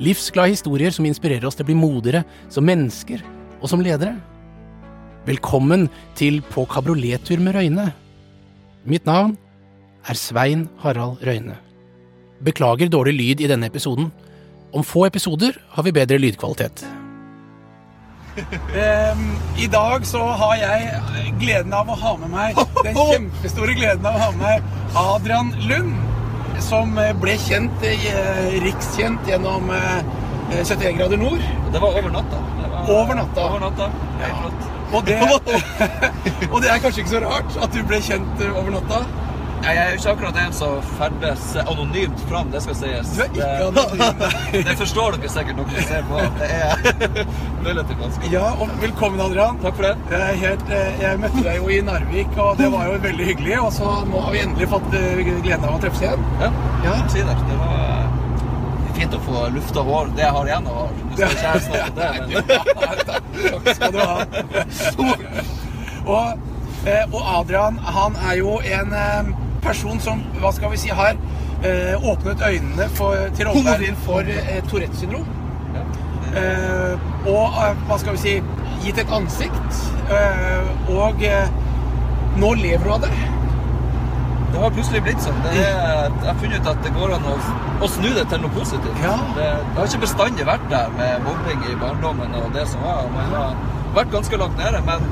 Livsglade 0.00 0.54
historier 0.54 0.94
som 0.96 1.04
inspirerer 1.04 1.44
oss 1.44 1.58
til 1.58 1.66
å 1.66 1.70
bli 1.70 1.76
modigere 1.76 2.24
som 2.48 2.64
mennesker 2.64 3.20
og 3.60 3.68
som 3.68 3.82
ledere. 3.84 4.14
Velkommen 5.26 5.90
til 6.16 6.40
På 6.48 6.64
kabriolettur 6.64 7.42
med 7.44 7.58
Røyne. 7.58 7.90
Mitt 8.88 9.04
navn 9.04 9.36
er 10.08 10.16
Svein 10.16 10.70
Harald 10.80 11.20
Røyne. 11.26 11.58
Beklager 12.40 12.88
dårlig 12.88 13.12
lyd 13.18 13.44
i 13.44 13.50
denne 13.50 13.68
episoden. 13.68 14.08
Om 14.72 14.86
få 14.86 15.04
episoder 15.10 15.58
har 15.74 15.84
vi 15.84 15.92
bedre 15.92 16.16
lydkvalitet. 16.22 16.86
Um, 18.40 19.24
I 19.60 19.66
dag 19.68 20.06
så 20.06 20.22
har 20.40 20.54
jeg 20.56 21.34
gleden 21.42 21.74
av 21.76 21.90
å 21.90 21.98
ha 21.98 22.14
med 22.22 22.32
meg 22.32 22.60
den 22.86 22.96
kjempestore 23.10 23.74
gleden 23.76 24.06
av 24.06 24.16
å 24.16 24.22
ha 24.22 24.30
med 24.32 24.46
meg 24.46 24.96
Adrian 24.96 25.50
Lund, 25.66 25.92
som 26.64 26.98
ble 27.20 27.36
kjent, 27.40 27.84
eh, 27.86 28.58
rikskjent 28.64 29.28
gjennom 29.28 29.70
eh, 29.74 30.02
71 30.64 30.98
grader 30.98 31.20
nord. 31.20 31.42
Det 31.72 31.80
var 31.82 31.96
over 31.98 32.10
natta. 32.10 32.42
Var, 32.60 32.90
Over 32.94 33.14
natta. 33.14 33.46
Over 33.46 33.60
natta. 33.60 33.90
Ja. 34.20 34.50
Og 34.92 35.06
det, 35.06 35.18
og 36.52 36.62
det 36.62 36.70
er 36.70 36.82
kanskje 36.82 37.04
ikke 37.04 37.14
så 37.14 37.22
rart 37.24 37.58
at 37.62 37.74
du 37.74 37.82
ble 37.86 38.00
kjent 38.04 38.44
eh, 38.44 38.56
over 38.58 38.74
natta. 38.78 39.02
Jeg 39.60 39.76
er 39.76 39.90
jo 39.92 39.96
ikke 39.98 40.10
akkurat 40.14 40.36
en 40.40 40.54
som 40.56 40.76
ferdes 40.96 41.42
anonymt 41.60 42.20
fram, 42.30 42.48
det 42.52 42.62
skal 42.64 42.76
sies. 42.78 43.10
Du 43.12 43.20
er 43.20 43.26
ikke 43.28 43.48
anonym. 43.66 44.22
Det 44.70 44.76
forstår 44.80 45.16
dere 45.18 45.30
sikkert 45.32 45.58
når 45.60 45.66
dere 45.70 45.82
ser 45.88 46.06
på. 46.08 46.20
Det 46.38 46.48
er 46.48 46.70
relativt 47.68 48.00
vanskelig. 48.00 48.30
Ja, 48.32 48.46
og 48.56 48.72
velkommen, 48.80 49.20
Adrian. 49.20 49.58
Takk 49.62 49.76
for 49.76 49.84
det. 49.90 49.92
Jeg, 50.14 50.38
helt, 50.44 50.64
eh, 50.78 51.02
jeg 51.04 51.20
møtte 51.20 51.42
deg 51.44 51.58
jo 51.60 51.68
i 51.76 51.80
Narvik, 51.90 52.32
og 52.40 52.56
det 52.62 52.70
var 52.72 52.88
jo 52.88 52.94
veldig 53.04 53.26
hyggelig. 53.28 53.58
Og 53.66 53.72
så 53.76 53.90
nå 54.08 54.22
har 54.24 54.32
vi 54.34 54.40
endelig 54.46 54.68
fått 54.72 54.96
eh, 54.96 55.20
gleden 55.28 55.66
av 55.68 55.76
å 55.76 55.82
treffes 55.84 56.02
igjen. 56.06 56.24
Ja, 56.40 56.50
Ja. 56.86 56.94
si 57.12 57.20
det. 57.28 57.36
Det 57.50 57.58
var 57.60 57.76
eh, 57.84 58.96
fint 58.96 59.18
å 59.18 59.20
få 59.28 59.44
lufta 59.58 59.84
hår, 59.90 60.08
det 60.16 60.24
jeg 60.24 60.36
har 60.38 60.50
igjen 60.50 60.70
av 60.72 60.80
hår. 60.80 60.96
Nå 61.04 61.12
skal 61.20 61.36
ikke 61.36 61.52
jeg 61.52 61.60
snakke 61.68 61.84
om 61.84 61.94
det, 62.00 62.08
men 62.24 62.96
Takk 63.12 63.70
skal 63.76 63.92
du 63.92 64.00
ha. 64.00 64.16
Og, 66.16 66.24
og 67.12 67.22
Adrian, 67.36 67.76
han 67.92 68.16
er 68.24 68.40
jo 68.40 68.56
en 68.64 68.88
person 69.64 70.00
som, 70.00 70.22
hva 70.40 70.52
skal 70.56 70.72
vi 70.74 70.80
si, 70.82 70.88
har 70.94 71.16
eh, 71.62 71.96
åpnet 72.12 72.42
øynene 72.46 72.88
for, 72.98 73.16
til 73.36 73.50
omverdenen 73.52 73.98
for 74.06 74.20
eh, 74.36 74.60
Tourettes 74.70 75.02
syndrom. 75.04 75.26
ja. 75.74 75.84
Eh, 76.30 77.08
og 77.26 77.56
eh, 77.64 77.80
hva 77.88 77.98
skal 77.98 78.14
vi 78.16 78.22
si, 78.22 78.36
gitt 78.84 78.98
et 79.02 79.10
ansikt. 79.12 79.80
Eh, 80.10 80.70
og 80.94 81.22
eh, 81.26 81.50
nå 82.40 82.54
lever 82.60 82.86
du 82.86 82.92
av 82.94 83.02
det. 83.04 83.10
Det 84.50 84.58
har 84.58 84.72
plutselig 84.74 85.00
blitt 85.06 85.20
sånn. 85.22 85.36
Det 85.44 85.50
er, 85.62 86.08
jeg 86.10 86.26
har 86.26 86.38
funnet 86.40 86.64
ut 86.64 86.70
at 86.72 86.80
det 86.82 86.90
går 86.96 87.12
an 87.14 87.26
å, 87.30 87.34
å 87.86 87.88
snu 87.90 88.08
det 88.16 88.24
til 88.32 88.40
noe 88.42 88.50
positivt. 88.56 89.02
Ja. 89.04 89.12
Det, 89.36 89.44
det 89.68 89.76
har 89.78 89.90
ikke 89.90 90.00
bestandig 90.06 90.46
vært 90.48 90.64
der 90.72 90.88
med 90.96 91.22
mobbing 91.26 91.60
i 91.70 91.76
barndommen 91.78 92.34
og 92.40 92.48
det 92.56 92.64
som 92.72 92.82
var. 92.86 93.04
Man 93.14 93.30
har 93.36 93.54
vært 93.94 94.10
ganske 94.16 94.40
langt 94.42 94.58
nede, 94.58 94.80
men 94.88 95.06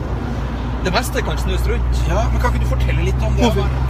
det 0.87 0.95
meste 0.95 1.23
kan 1.27 1.39
snus 1.39 1.67
rundt. 1.71 2.03
Ja, 2.11 2.25
men 2.33 2.43
Kan 2.43 2.55
ikke 2.55 2.65
du 2.65 2.73
fortelle 2.73 3.07
litt 3.07 3.23
om 3.29 3.39
det? 3.39 3.47
Hvorfor? 3.47 3.88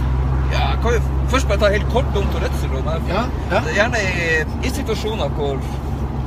Ja, 0.53 0.63
jeg 0.71 0.79
kan 0.83 0.95
jo 0.97 1.27
først 1.33 1.47
bare 1.47 1.61
ta 1.61 1.69
helt 1.73 1.89
kort 1.93 2.17
om 2.17 2.27
Tourettes 2.33 2.63
syndrom. 2.63 2.89
Ja, 3.09 3.23
ja. 3.51 3.61
Er 3.61 3.73
Gjerne 3.77 4.01
i, 4.01 4.67
i 4.67 4.73
situasjoner 4.73 5.33
hvor, 5.37 5.61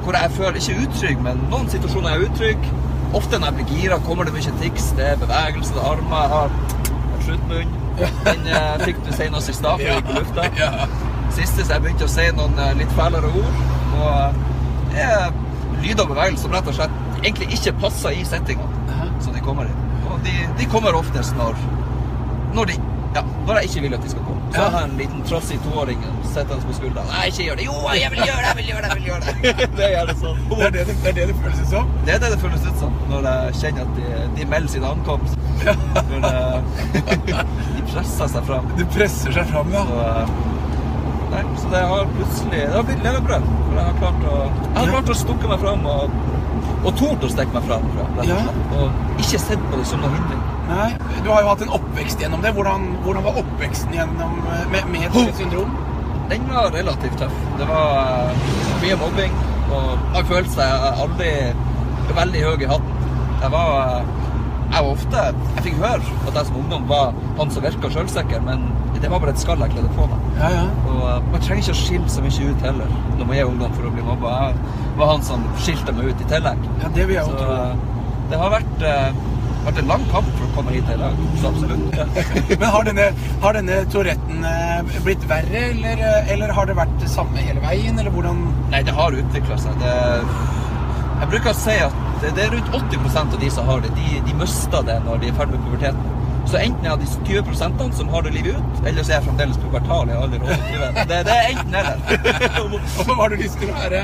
hvor 0.04 0.18
jeg 0.18 0.34
føler 0.38 0.58
ikke 0.60 0.86
utrygg, 0.86 1.22
men 1.26 1.44
noen 1.50 1.70
situasjoner 1.72 2.14
jeg 2.14 2.22
er 2.22 2.30
utrygg. 2.30 2.68
Ofte 3.18 3.38
når 3.38 3.50
jeg 3.50 3.58
blir 3.58 3.76
gira, 3.76 3.98
kommer 4.06 4.28
det 4.28 4.34
mye 4.36 4.54
tics. 4.62 4.90
Det 4.98 5.08
er 5.12 5.18
bevegelse, 5.20 5.74
det 5.74 5.82
er 5.82 5.88
armer. 5.90 6.22
Jeg 6.22 6.30
har 6.36 7.22
sluttmunn. 7.26 7.78
Den 8.26 8.46
eh, 8.48 8.84
fikk 8.86 9.02
du 9.06 9.10
senest 9.12 9.52
i 9.52 9.56
stad, 9.56 9.80
for 9.80 9.86
jeg 9.86 9.98
gikk 9.98 10.10
på 10.10 10.18
lufta. 10.20 10.46
Ja. 10.58 10.70
Siste 11.32 11.64
så 11.64 11.76
jeg 11.76 11.84
begynte 11.84 12.08
å 12.08 12.12
si 12.12 12.28
noen 12.36 12.60
eh, 12.60 12.74
litt 12.80 12.94
fælere 12.96 13.32
ord. 13.42 13.58
Og 13.98 14.38
eh, 14.96 15.02
er 15.06 15.28
lyder 15.82 16.06
og 16.06 16.14
bevegelser 16.14 16.46
som 16.46 16.56
rett 16.56 16.70
og 16.70 16.78
slett 16.78 17.00
egentlig 17.22 17.52
ikke 17.58 17.74
passer 17.82 18.16
i 18.16 18.24
settinga 18.26 18.70
som 19.22 19.34
de 19.34 19.40
kommer 19.44 19.68
i. 19.68 19.74
Og 20.10 20.18
de, 20.26 20.34
de 20.58 20.66
kommer 20.70 20.96
oftest 20.98 21.36
når, 21.38 21.58
når, 22.56 22.72
de, 22.72 22.78
ja, 23.16 23.22
når 23.46 23.58
jeg 23.60 23.68
ikke 23.68 23.80
vil 23.86 23.94
at 23.98 24.02
de 24.06 24.10
skal 24.12 24.22
komme. 24.28 24.40
Så 24.52 24.58
Ja. 24.58 24.62
jeg 24.64 24.72
har 24.76 24.84
en 24.88 24.96
liten 25.00 25.22
trassig 25.28 25.58
toåring 25.64 26.00
sittende 26.32 26.66
på 26.68 26.74
skulderen. 26.76 27.06
Nei, 27.12 27.26
ikke 27.30 27.44
gjør 27.46 27.56
det. 27.60 27.64
Jo, 27.68 27.74
jeg 27.96 28.10
vil 28.12 28.22
gjøre 28.28 28.40
det, 28.42 28.48
jeg 28.48 28.56
vil 28.60 28.68
gjøre 28.72 28.82
det, 28.82 28.88
jeg 28.88 28.98
vil 28.98 29.06
gjøre 29.10 29.20
det. 29.26 29.68
det 29.80 29.88
er 30.00 30.06
det 30.10 30.16
sånn. 30.22 30.38
Det 30.50 30.66
er 30.66 30.70
det 30.76 30.84
det, 30.88 30.96
det, 31.02 31.08
er 31.08 31.16
det 31.18 31.26
det 31.32 31.36
føles 31.42 31.60
ut 31.62 31.70
som? 31.72 31.90
Det 32.06 32.14
er 32.14 32.22
det 32.24 32.30
det 32.34 32.40
føles 32.44 32.66
ut 32.68 32.78
som 32.82 32.96
når 33.12 33.28
jeg 33.28 33.54
kjenner 33.60 33.82
at 33.88 33.92
de, 33.98 34.22
de 34.38 34.46
melder 34.52 34.72
sin 34.74 34.84
ankomst. 34.84 35.36
Når 35.62 36.24
de, 36.24 36.32
de 37.76 37.82
presser 37.92 38.32
seg 38.36 38.48
fram. 38.48 38.72
De 38.78 38.86
presser 38.96 39.36
seg 39.36 39.52
fram, 39.52 39.72
ja. 39.76 39.84
Så, 39.88 40.00
eh, 40.08 40.32
nei, 41.32 41.42
så 41.62 41.72
det 41.72 41.82
har 41.92 42.08
plutselig 42.16 42.62
Det 42.64 42.72
har 42.76 42.88
blitt 42.88 43.04
levebrød. 43.08 43.50
For 43.66 43.76
jeg 43.80 43.84
har 43.90 44.00
klart 44.00 44.26
å, 44.32 44.38
jeg 44.48 44.78
har 44.80 44.90
klart 44.96 45.12
å 45.14 45.18
stukke 45.24 45.52
meg 45.52 45.62
fram 45.64 45.86
og, 45.96 46.16
og 46.82 46.90
tort 47.00 47.24
å 47.28 47.30
stikke 47.32 47.56
meg 47.56 47.68
fram. 47.68 47.86
Ja. 48.28 48.40
Og 48.80 49.22
ikke 49.24 49.40
sett 49.48 49.70
på 49.70 49.80
det 49.80 49.86
som 49.88 50.02
noe 50.04 50.12
hindring. 50.16 50.42
Nei, 50.68 50.90
Du 51.24 51.30
har 51.30 51.42
jo 51.42 51.48
hatt 51.52 51.62
en 51.66 51.72
oppvekst 51.78 52.20
gjennom 52.22 52.42
det. 52.44 52.52
Hvordan, 52.56 52.86
hvordan 53.04 53.24
var 53.26 53.40
oppveksten 53.42 53.94
gjennom, 53.96 54.38
eh, 54.52 54.64
med, 54.72 54.88
med 54.94 55.08
Tourettes 55.12 55.36
syndrom? 55.42 55.74
Den 56.30 56.46
var 56.48 56.70
relativt 56.72 57.18
tøff. 57.20 57.34
Det 57.58 57.66
var 57.68 57.98
eh, 58.30 58.56
mye 58.82 58.96
mobbing, 59.02 59.34
og 59.74 60.16
jeg 60.16 60.26
følte 60.30 60.54
seg 60.56 60.86
aldri 61.04 61.30
veldig 62.16 62.42
høy 62.46 62.62
i 62.66 62.70
hatten. 62.70 62.98
Jeg 63.42 63.50
var, 63.52 63.72
eh, 63.80 64.18
jeg 64.72 64.84
var 64.86 64.90
ofte 64.94 65.22
Jeg 65.56 65.64
fikk 65.66 65.80
høre 65.82 66.14
at 66.28 66.36
jeg 66.38 66.46
som 66.48 66.56
ungdom 66.62 66.86
var 66.88 67.12
han 67.38 67.50
som 67.52 67.62
virka 67.66 67.90
sjølsikker, 67.92 68.40
men 68.46 68.62
det 69.02 69.10
var 69.10 69.18
bare 69.18 69.32
et 69.34 69.40
skall 69.42 69.58
jeg 69.64 69.72
kledde 69.74 69.90
på 69.96 70.06
meg. 70.06 70.20
Ja, 70.38 70.48
ja. 70.54 70.62
Og 70.88 71.02
eh, 71.10 71.26
man 71.32 71.42
trenger 71.44 71.64
ikke 71.66 71.74
å 71.76 71.80
skille 71.82 72.08
så 72.14 72.22
mye 72.24 72.48
ut 72.52 72.64
heller 72.68 72.94
når 73.18 73.26
man 73.26 73.36
er 73.36 73.50
ungdom 73.50 73.74
for 73.76 73.88
å 73.90 73.92
bli 73.96 74.06
mobba. 74.06 74.32
Jeg 74.46 75.00
var 75.02 75.12
han 75.16 75.26
som 75.26 75.44
skilte 75.60 75.92
meg 75.96 76.12
ut 76.12 76.22
i 76.24 76.30
tillegg. 76.32 76.64
ja 76.84 76.92
det 76.96 77.08
vil 77.10 77.18
jeg 77.18 77.26
Så 77.28 77.36
tro. 77.42 77.58
eh, 77.58 77.74
det 78.32 78.38
har 78.40 78.52
vært, 78.54 78.86
eh, 79.62 79.66
vært 79.68 79.82
en 79.82 79.90
lang 79.92 80.06
kamp 80.10 80.30
for 80.36 80.46
å 80.46 80.52
komme 80.56 80.74
hit 80.74 80.90
i 80.90 80.98
dag. 81.00 81.20
Absolutt. 81.48 82.00
Men 82.60 82.68
har 82.76 82.88
denne, 82.88 83.08
har 83.44 83.58
denne 83.58 83.78
Touretten 83.92 84.46
eh, 84.48 84.96
blitt 85.06 85.26
verre, 85.30 85.66
eller, 85.70 86.02
eller 86.34 86.54
har 86.56 86.70
det 86.70 86.78
vært 86.78 86.96
det 87.02 87.10
samme 87.12 87.42
hele 87.42 87.62
veien? 87.64 87.98
Eller 87.98 88.14
hvordan 88.14 88.42
Nei, 88.72 88.82
det 88.86 88.94
har 88.96 89.14
utvikla 89.22 89.58
seg. 89.60 89.78
Det, 89.82 89.92
jeg 91.22 91.30
bruker 91.34 91.52
å 91.52 91.58
si 91.58 91.76
at 91.84 92.00
det, 92.22 92.32
det 92.38 92.46
er 92.46 92.56
rundt 92.56 92.74
80% 92.78 93.36
av 93.36 93.42
de 93.42 93.50
som 93.52 93.68
har 93.68 93.84
det, 93.84 93.92
de, 93.98 94.20
de 94.26 94.34
mister 94.38 94.84
det 94.86 94.98
når 95.06 95.22
de 95.22 95.30
er 95.30 95.38
ferdig 95.38 95.58
med 95.58 95.68
puberteten. 95.68 96.11
Så 96.50 96.58
enten 96.58 96.86
er 96.86 96.90
jeg 96.90 97.00
de 97.00 97.42
20% 97.42 97.94
som 97.96 98.08
har 98.12 98.24
det 98.26 98.32
livet 98.34 98.58
ut, 98.58 98.80
eller 98.86 99.04
så 99.04 99.12
er 99.12 99.16
jeg 99.18 99.26
fremdeles 99.28 99.58
pubertal 99.62 100.10
jeg 100.10 100.18
har 100.18 100.24
aldri 100.26 100.40
over 100.42 100.64
20. 100.68 100.98
Det, 101.12 101.18
det 101.28 101.36
er 101.36 101.50
enten 101.52 101.76
eller. 101.80 101.96
Hva 103.06 103.16
har 103.20 103.32
du 103.32 103.36
lyst 103.40 103.58
til 103.60 103.70
å 103.70 103.76
være? 103.78 104.02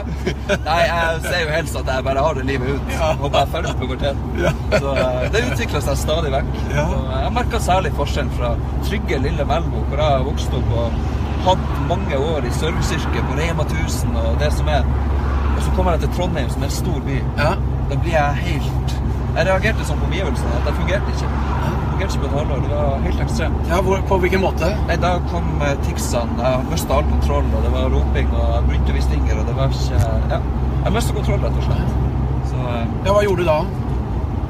Nei, 0.64 0.78
jeg 0.88 1.20
ser 1.26 1.42
jo 1.42 1.50
helst 1.52 1.78
at 1.82 1.92
jeg 1.92 2.06
bare 2.08 2.24
har 2.24 2.38
det 2.38 2.46
livet 2.48 2.74
ut. 2.78 2.92
Ja. 2.94 3.10
Håper 3.22 3.38
jeg 3.44 3.64
er 3.72 3.78
puberteten. 3.82 4.40
Ja. 4.44 4.52
Så 4.74 4.94
eh, 4.94 5.22
det 5.34 5.44
utvikler 5.50 5.84
seg 5.88 6.00
stadig 6.04 6.32
vekk. 6.34 6.52
Ja. 6.76 6.86
Jeg 7.24 7.34
merker 7.40 7.64
særlig 7.64 7.94
forskjellen 7.98 8.34
fra 8.38 8.54
trygge 8.86 9.20
lille 9.26 9.48
Melbo, 9.48 9.82
hvor 9.90 10.02
jeg 10.04 10.14
har 10.18 10.26
vokst 10.28 10.58
opp 10.58 10.76
og 10.84 11.00
hatt 11.48 11.68
mange 11.90 12.18
år 12.18 12.46
i 12.46 12.54
serviceyrket 12.54 13.28
på 13.28 13.36
Rema 13.38 13.66
1000 13.66 14.16
og 14.22 14.38
det 14.42 14.52
som 14.54 14.70
er. 14.72 14.86
Og 15.56 15.60
så 15.66 15.74
kommer 15.76 15.96
jeg 15.96 16.06
til 16.06 16.14
Trondheim, 16.16 16.50
som 16.54 16.62
er 16.62 16.70
en 16.70 16.78
stor 16.78 17.02
by. 17.06 17.18
Ja. 17.38 17.52
Da 17.88 17.96
blir 17.96 18.12
jeg 18.12 18.42
helt 18.44 18.96
Jeg 19.38 19.46
reagerte 19.46 19.84
sånn 19.86 20.00
på 20.00 20.08
omgivelsene 20.08 20.56
at 20.58 20.66
jeg 20.68 20.76
fungerte 20.80 21.12
ikke. 21.14 21.87
Halvår. 21.98 22.60
Det 22.68 22.74
var 22.74 22.98
helt 23.04 23.20
ekstremt. 23.20 23.68
ja 23.68 23.80
hvor, 23.82 24.00
på 24.08 24.18
hvilken 24.22 24.40
måte? 24.40 24.70
Nei, 24.88 24.96
Da 25.02 25.18
kom 25.32 25.62
eh, 25.62 25.74
ticsene. 25.86 26.38
Jeg 26.42 26.68
mista 26.70 26.94
all 26.94 27.04
kontroll, 27.10 27.44
og 27.56 27.62
det 27.66 27.72
var 27.74 27.90
roping, 27.90 28.30
og 28.32 28.70
fingre, 29.10 29.40
og 29.40 29.46
det 29.46 29.56
var 29.56 29.68
ikke 29.68 30.00
Ja. 30.30 30.40
Jeg 30.84 30.92
mista 30.92 31.14
kontroll, 31.14 31.40
rett 31.44 31.56
og 31.56 31.62
slett. 31.62 31.94
Så 32.50 32.56
eh, 32.56 32.86
Ja, 33.04 33.12
Hva 33.12 33.22
gjorde 33.22 33.42
du 33.42 33.48
da? 33.50 33.58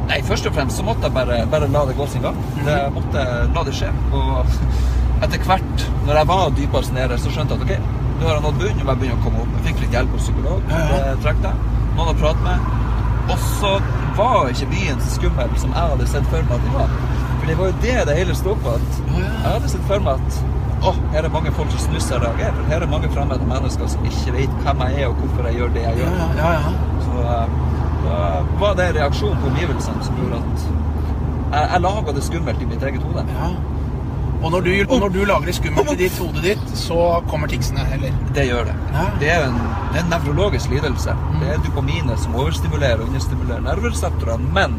Nei, 0.09 0.23
først 0.25 0.47
og 0.47 0.55
fremst 0.55 0.77
så 0.77 0.85
måtte 0.85 1.05
jeg 1.05 1.13
bare, 1.13 1.47
bare 1.51 1.69
la 1.69 1.85
det 1.87 1.97
gå 1.97 2.07
sin 2.07 2.23
gang. 2.23 2.37
Det, 2.65 2.73
jeg 2.73 2.93
måtte 2.93 3.25
la 3.55 3.65
det 3.65 3.75
skje. 3.77 3.91
Og 4.13 4.47
etter 5.25 5.45
hvert, 5.49 5.87
når 6.07 6.15
jeg 6.21 6.29
var 6.29 6.51
dypest 6.57 6.93
nede, 6.97 7.19
så 7.19 7.33
skjønte 7.33 7.55
jeg 7.55 7.61
at 7.61 7.67
ok, 7.69 8.05
nå 8.19 8.27
har 8.27 8.35
jeg 8.39 8.45
nådd 8.47 8.61
bunnen, 8.63 8.79
jeg 8.79 9.01
begynner 9.03 9.19
å 9.19 9.25
komme 9.25 9.43
opp. 9.45 9.57
Jeg 9.59 9.67
fikk 9.69 9.83
litt 9.85 9.97
hjelp 9.99 10.15
hos 10.17 10.29
psykolog. 10.29 10.63
Ja, 10.73 10.81
ja. 10.93 11.01
Det 11.13 11.23
trekte 11.25 11.53
jeg. 11.53 11.75
Noen 11.99 12.13
å 12.13 12.19
prate 12.19 12.45
med. 12.45 12.59
Og 13.29 13.39
så 13.61 13.73
var 14.17 14.49
ikke 14.49 14.71
byen 14.73 15.01
så 15.05 15.15
skummel 15.19 15.51
som 15.61 15.75
jeg 15.77 15.93
hadde 15.93 16.07
sett 16.09 16.29
for 16.33 16.49
meg 16.49 16.55
at 16.57 16.65
den 16.65 16.77
var. 16.79 16.95
For 17.49 17.55
det 17.55 17.61
var 17.61 17.71
jo 17.71 17.77
det 17.83 18.07
det 18.09 18.15
hele 18.19 18.35
sto 18.37 18.55
på. 18.63 18.73
at. 18.77 18.97
Jeg 19.17 19.53
hadde 19.53 19.69
sett 19.73 19.85
for 19.89 20.03
meg 20.05 20.19
at 20.21 20.41
å, 20.85 20.91
her 21.15 21.25
er 21.25 21.33
mange 21.33 21.51
folk 21.57 21.71
som 21.73 21.81
snusser 21.87 22.19
og 22.21 22.27
reagerer. 22.27 22.67
Her 22.69 22.85
er 22.85 22.91
mange 22.93 23.09
fremmede 23.15 23.47
mennesker 23.49 23.89
som 23.89 24.05
ikke 24.05 24.35
vet 24.37 24.59
hvem 24.67 24.85
jeg 24.85 25.01
er, 25.01 25.07
og 25.09 25.23
hvorfor 25.23 25.49
jeg 25.49 25.57
gjør 25.63 25.73
det 25.75 25.87
jeg 25.87 25.97
gjør. 26.03 26.13
ja, 26.21 26.29
ja. 26.43 26.51
ja. 26.53 27.01
Så, 27.07 27.25
eh, 27.25 27.57
Da 28.05 28.19
var 28.61 28.77
det 28.79 28.91
reaksjonen 28.99 29.41
på 29.41 29.49
omgivelsene 29.49 30.05
som 30.05 30.21
gjorde 30.21 30.39
at 30.39 30.69
jeg, 30.69 31.65
jeg 31.73 31.83
laga 31.87 32.15
det 32.19 32.23
skummelt 32.29 32.63
i 32.63 32.69
mitt 32.69 32.85
eget 32.91 33.03
hode. 33.09 33.25
Ja. 33.33 33.49
Og 34.39 34.53
når, 34.55 34.61
du, 34.69 34.71
og 34.87 35.01
når 35.03 35.09
du 35.17 35.19
lager 35.25 35.49
det 35.51 35.57
skummelt 35.57 35.91
i 35.93 35.99
ditt 36.05 36.19
hodet 36.21 36.45
ditt, 36.45 36.69
så 36.79 36.99
kommer 37.31 37.51
ticsene, 37.51 37.83
eller? 37.97 38.15
Det 38.37 38.45
gjør 38.47 38.69
det. 38.69 38.77
Ja. 38.93 39.07
Det 39.19 39.33
er 39.35 39.49
en, 39.49 39.57
det 39.89 39.99
er 39.99 40.05
en 40.05 40.13
nevrologisk 40.13 40.71
lidelse. 40.71 41.17
Det 41.41 41.49
er 41.57 41.65
dopaminet 41.65 42.21
som 42.23 42.37
overstimulerer 42.39 43.03
og 43.03 43.09
understimulerer 43.11 43.65
nervereseptorene, 43.67 44.53
men 44.55 44.79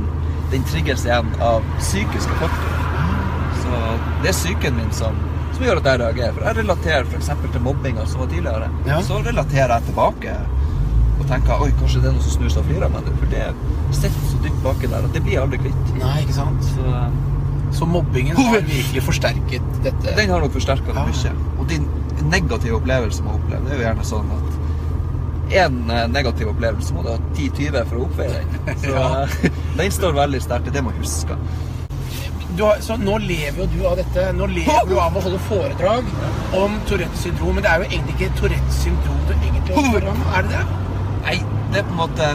den 0.51 0.63
trigges 0.69 1.06
igjen 1.06 1.30
av 1.46 1.66
psykiske 1.80 2.38
faktorer. 2.42 2.86
Så 3.63 3.81
det 4.24 4.31
er 4.31 4.38
psyken 4.38 4.78
min 4.80 4.92
som, 4.96 5.18
som 5.56 5.66
gjør 5.66 5.81
at 5.81 5.90
jeg 5.92 6.01
reagerer. 6.04 6.34
For 6.38 6.48
jeg 6.50 6.60
relaterer 6.63 7.10
f.eks. 7.10 7.30
til 7.54 7.62
mobbinga 7.66 8.06
som 8.10 8.24
var 8.24 8.31
tidligere. 8.34 8.69
Ja. 8.90 9.01
Så 9.06 9.19
relaterer 9.25 9.75
jeg 9.78 9.90
tilbake 9.92 10.36
og 11.19 11.25
tenker 11.28 11.62
oi, 11.66 11.72
kanskje 11.81 12.00
det 12.01 12.07
er 12.10 12.13
noen 12.16 12.24
som 12.24 12.38
snur 12.38 12.51
seg 12.54 12.62
og 12.63 12.69
flirer 12.69 12.88
av 12.88 12.94
meg. 12.96 13.10
For 13.19 13.34
det 13.34 13.48
sitter 13.98 14.30
så 14.31 14.40
dypt 14.46 14.62
baki 14.63 14.88
der 14.92 15.07
at 15.10 15.16
det 15.18 15.24
blir 15.25 15.42
aldri 15.44 15.60
kvitt. 15.66 15.92
Nei, 16.00 16.16
ikke 16.25 16.38
sant? 16.40 16.69
Så 16.75 17.00
Så 17.80 17.86
mobbingen 17.86 18.38
har 18.40 18.63
virkelig 18.66 19.02
forsterket 19.06 19.66
dette. 19.86 20.13
den 20.18 20.31
har 20.34 20.42
nok 20.42 20.56
forsterka 20.56 20.90
det 20.95 21.04
mye. 21.12 21.34
Og 21.60 21.68
din 21.69 21.84
negative 22.31 22.80
opplevelse 22.80 23.22
man 23.24 23.36
opplever, 23.38 23.66
det 23.68 23.75
er 23.75 23.78
jo 23.78 23.84
gjerne 23.86 24.06
sånn 24.10 24.31
at 24.34 24.56
én 25.51 25.80
negativ 26.13 26.48
opplevelse 26.51 26.94
må 26.94 27.04
du 27.06 27.10
ha 27.13 27.18
10-20 27.36 27.86
for 27.90 27.98
å 28.00 28.06
oppveie 28.07 28.44
den. 28.44 28.78
Så 28.84 28.94
Ja. 28.94 29.25
den 29.78 29.92
står 29.92 30.13
veldig 30.18 30.42
sterkt. 30.46 30.66
Det 30.69 30.74
er 30.74 30.80
det 30.80 30.84
man 30.90 30.98
husker. 31.00 31.38
Du 32.57 32.63
har, 32.66 32.80
så 32.84 32.98
nå 33.00 33.18
lever 33.24 33.62
jo 33.62 33.66
du 33.72 33.84
av 33.88 33.96
dette. 34.00 34.24
Nå 34.36 34.48
lever 34.51 34.90
du 34.90 34.98
av 35.00 35.16
å 35.16 35.22
holde 35.24 35.38
foredrag 35.48 36.07
om 36.57 36.74
Tourettes 36.90 37.22
syndrom. 37.24 37.54
Men 37.56 37.63
det 37.63 37.72
er 37.72 37.84
jo 37.84 37.88
egentlig 37.92 38.16
ikke 38.18 38.40
Tourettes 38.42 38.80
syndrom 38.84 39.19
du 39.30 39.34
egentlig 39.38 39.75
holder 39.78 40.07
om, 40.12 40.24
er 40.36 40.48
det 40.48 40.57
det? 40.57 40.63
Nei, 41.24 41.36
det 41.72 41.80
er 41.84 41.86
på 41.88 41.94
en 41.94 42.02
måte 42.02 42.30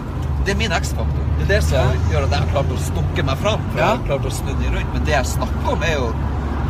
Det 0.46 0.52
er 0.54 0.58
min 0.60 0.72
X-faktor. 0.76 1.26
Det 1.38 1.44
er 1.44 1.50
det 1.54 1.60
som 1.66 2.00
gjør 2.12 2.24
at 2.26 2.34
jeg 2.36 2.40
har 2.44 2.50
klart 2.54 2.72
å 2.72 2.78
stukke 2.86 3.22
meg 3.26 3.38
fram. 3.42 3.62
For 3.72 3.80
jeg 3.82 3.88
har 3.90 4.02
klart 4.06 4.26
å 4.28 4.32
snu 4.38 4.50
den 4.54 4.74
rundt. 4.78 4.90
Men 4.94 5.06
det 5.08 5.14
jeg 5.16 5.30
snakker 5.34 5.70
om, 5.74 5.84
er 5.88 5.94
jo 5.98 6.08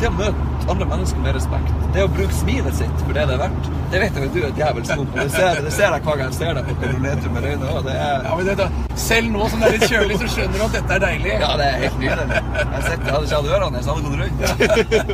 det 0.01 0.09
å 0.09 0.13
møte 0.15 0.54
andre 0.71 0.85
mennesker 0.89 1.19
med 1.21 1.35
respekt. 1.37 1.73
Det 1.93 2.03
å 2.05 2.09
bruke 2.11 2.33
smilet 2.33 2.77
sitt 2.77 3.01
for 3.03 3.13
det 3.17 3.25
det 3.29 3.35
er 3.35 3.41
verdt. 3.43 3.67
Det 3.91 4.01
vet 4.01 4.17
jeg 4.17 4.25
jo 4.25 4.31
du 4.33 4.39
er 4.47 4.55
djevelsk 4.57 4.95
god 4.99 5.11
på. 5.11 5.19
Det 5.19 5.25
ser, 5.35 5.59
det 5.65 5.73
ser 5.75 5.93
jeg 5.93 6.05
hver 6.07 6.17
gang 6.19 6.31
jeg 6.31 6.37
ser 6.39 6.57
deg 6.57 6.69
på 6.69 6.77
kabrioleter 6.81 7.35
med. 7.35 7.47
Og 7.69 7.85
det 7.85 7.95
er 8.05 8.25
Ja, 8.25 8.33
men 8.39 8.49
det, 8.49 8.55
da, 8.61 8.67
selv 9.05 9.31
nå 9.35 9.49
som 9.51 9.61
det 9.61 9.69
er 9.69 9.77
litt 9.77 9.93
kjølig, 9.93 10.17
så 10.23 10.31
skjønner 10.35 10.57
du 10.57 10.65
at 10.65 10.75
dette 10.79 10.97
er 10.97 11.05
deilig. 11.05 11.35
Ja, 11.43 11.51
det 11.61 11.67
er 11.69 11.77
helt 11.85 12.01
nydelig. 12.01 12.41
Jeg, 12.63 12.81
sitter, 12.87 13.05
jeg 13.05 13.15
hadde 13.15 13.29
ikke 13.29 13.39
hatt 13.39 13.53
ørene, 13.59 13.83
så 13.85 13.95
hadde 13.95 14.09
gått 14.09 14.19
rundt. 14.23 14.43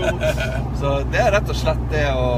Så 0.82 0.96
det 1.14 1.22
er 1.22 1.36
rett 1.36 1.52
og 1.54 1.58
slett 1.60 1.82
det 1.92 2.06
å, 2.18 2.30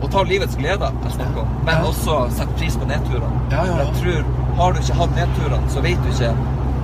å 0.00 0.08
ta 0.14 0.22
livets 0.24 0.56
gleder 0.56 0.94
jeg 1.04 1.16
snakker 1.18 1.42
om, 1.42 1.50
men 1.66 1.82
også 1.90 2.22
sette 2.38 2.56
pris 2.56 2.78
på 2.80 2.88
nedturene. 2.88 3.42
Ja, 3.52 3.66
ja, 3.66 3.74
ja. 3.74 3.82
jeg 3.84 3.98
tror, 4.00 4.30
Har 4.60 4.72
du 4.72 4.80
ikke 4.80 4.96
hatt 5.02 5.12
nedturene, 5.18 5.72
så 5.74 5.82
vet 5.84 6.00
du 6.06 6.08
ikke 6.14 6.32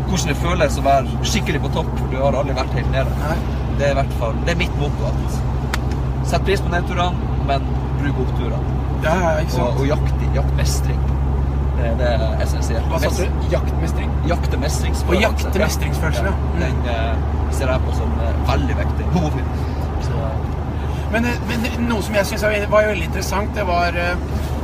hvordan 0.07 0.31
det 0.31 0.37
føles 0.43 0.77
å 0.79 0.85
være 0.87 1.25
skikkelig 1.27 1.63
på 1.65 1.71
topp, 1.79 1.95
du 2.13 2.19
har 2.21 2.37
aldri 2.39 2.55
vært 2.57 2.77
helt 2.79 2.93
nede. 2.93 3.15
Nei. 3.23 3.56
Det 3.77 3.87
er 3.87 3.93
i 3.93 3.99
hvert 3.99 4.15
fall, 4.21 4.39
det 4.47 4.55
er 4.55 4.59
mitt 4.63 4.77
motto. 4.81 5.11
at 5.11 6.27
Sett 6.27 6.45
pris 6.47 6.63
på 6.65 6.73
nedturene, 6.73 7.13
men 7.47 7.67
bruk 8.01 8.23
oppturene. 8.25 8.77
Ja, 9.05 9.17
ikke 9.43 9.53
Og, 9.53 9.59
sant. 9.59 9.81
og 9.81 9.87
jakt, 9.87 10.25
jakt 10.35 10.57
mestring. 10.59 11.03
Det, 11.77 11.91
det 12.01 12.07
er 12.09 12.23
essensielt. 12.41 12.87
Hva 12.89 12.99
sa 13.03 13.11
du? 13.13 13.49
Jaktmestring? 13.53 14.13
Jaktemestringsfølelse. 14.31 15.13
Og 15.13 15.13
Å 15.13 15.21
ja. 15.21 16.33
Den 16.63 16.89
eh, 16.89 17.27
ser 17.53 17.69
jeg 17.75 17.85
på 17.85 17.97
som 17.99 18.15
eh, 18.25 18.39
veldig 18.49 18.79
viktig. 18.79 19.09
Så, 20.07 20.23
Men, 21.13 21.29
eh, 21.29 21.37
men 21.51 21.69
noe 21.91 22.01
som 22.03 22.17
jeg 22.17 22.31
syns 22.31 22.47
var 22.73 22.89
veldig 22.89 23.11
interessant, 23.11 23.53
det 23.55 23.67
var 23.69 23.97
eh, 24.01 24.17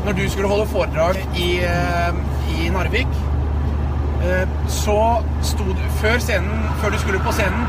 når 0.07 0.17
du 0.19 0.25
skulle 0.33 0.49
holde 0.51 0.67
foredrag 0.73 1.21
i, 1.37 1.51
eh, 1.69 2.23
i 2.57 2.73
Narvik. 2.75 3.21
Så 4.71 4.95
sto 5.43 5.65
du 5.75 5.81
før 5.99 6.21
scenen, 6.23 6.61
før 6.79 6.93
du 6.95 6.99
skulle 7.03 7.19
på 7.25 7.33
scenen, 7.35 7.65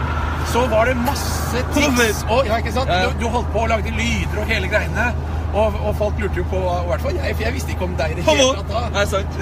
så 0.51 0.65
var 0.71 0.85
det 0.89 0.95
masse 0.97 1.61
tics. 1.73 2.23
Og, 2.29 2.45
ja, 2.47 2.57
ikke 2.61 2.71
sant? 2.75 2.89
Du, 2.89 3.23
du 3.23 3.27
holdt 3.33 3.49
på 3.53 3.59
og 3.63 3.69
lagde 3.71 3.91
lyder 3.95 4.39
og 4.41 4.45
hele 4.49 4.67
greiene. 4.71 5.07
Og, 5.53 5.75
og 5.85 5.95
folk 5.95 6.17
lurte 6.17 6.39
jo 6.41 6.43
på 6.49 6.57
I 6.57 6.87
hvert 6.87 7.01
fall 7.01 7.17
jeg, 7.19 7.35
for 7.35 7.43
jeg 7.45 7.53
visste 7.53 7.71
ikke 7.75 7.85
om 7.85 7.91
deg 7.99 8.11
i 8.11 8.15
det 8.17 8.23
hele 8.25 8.47
tatt 8.57 8.71
da. 8.73 8.79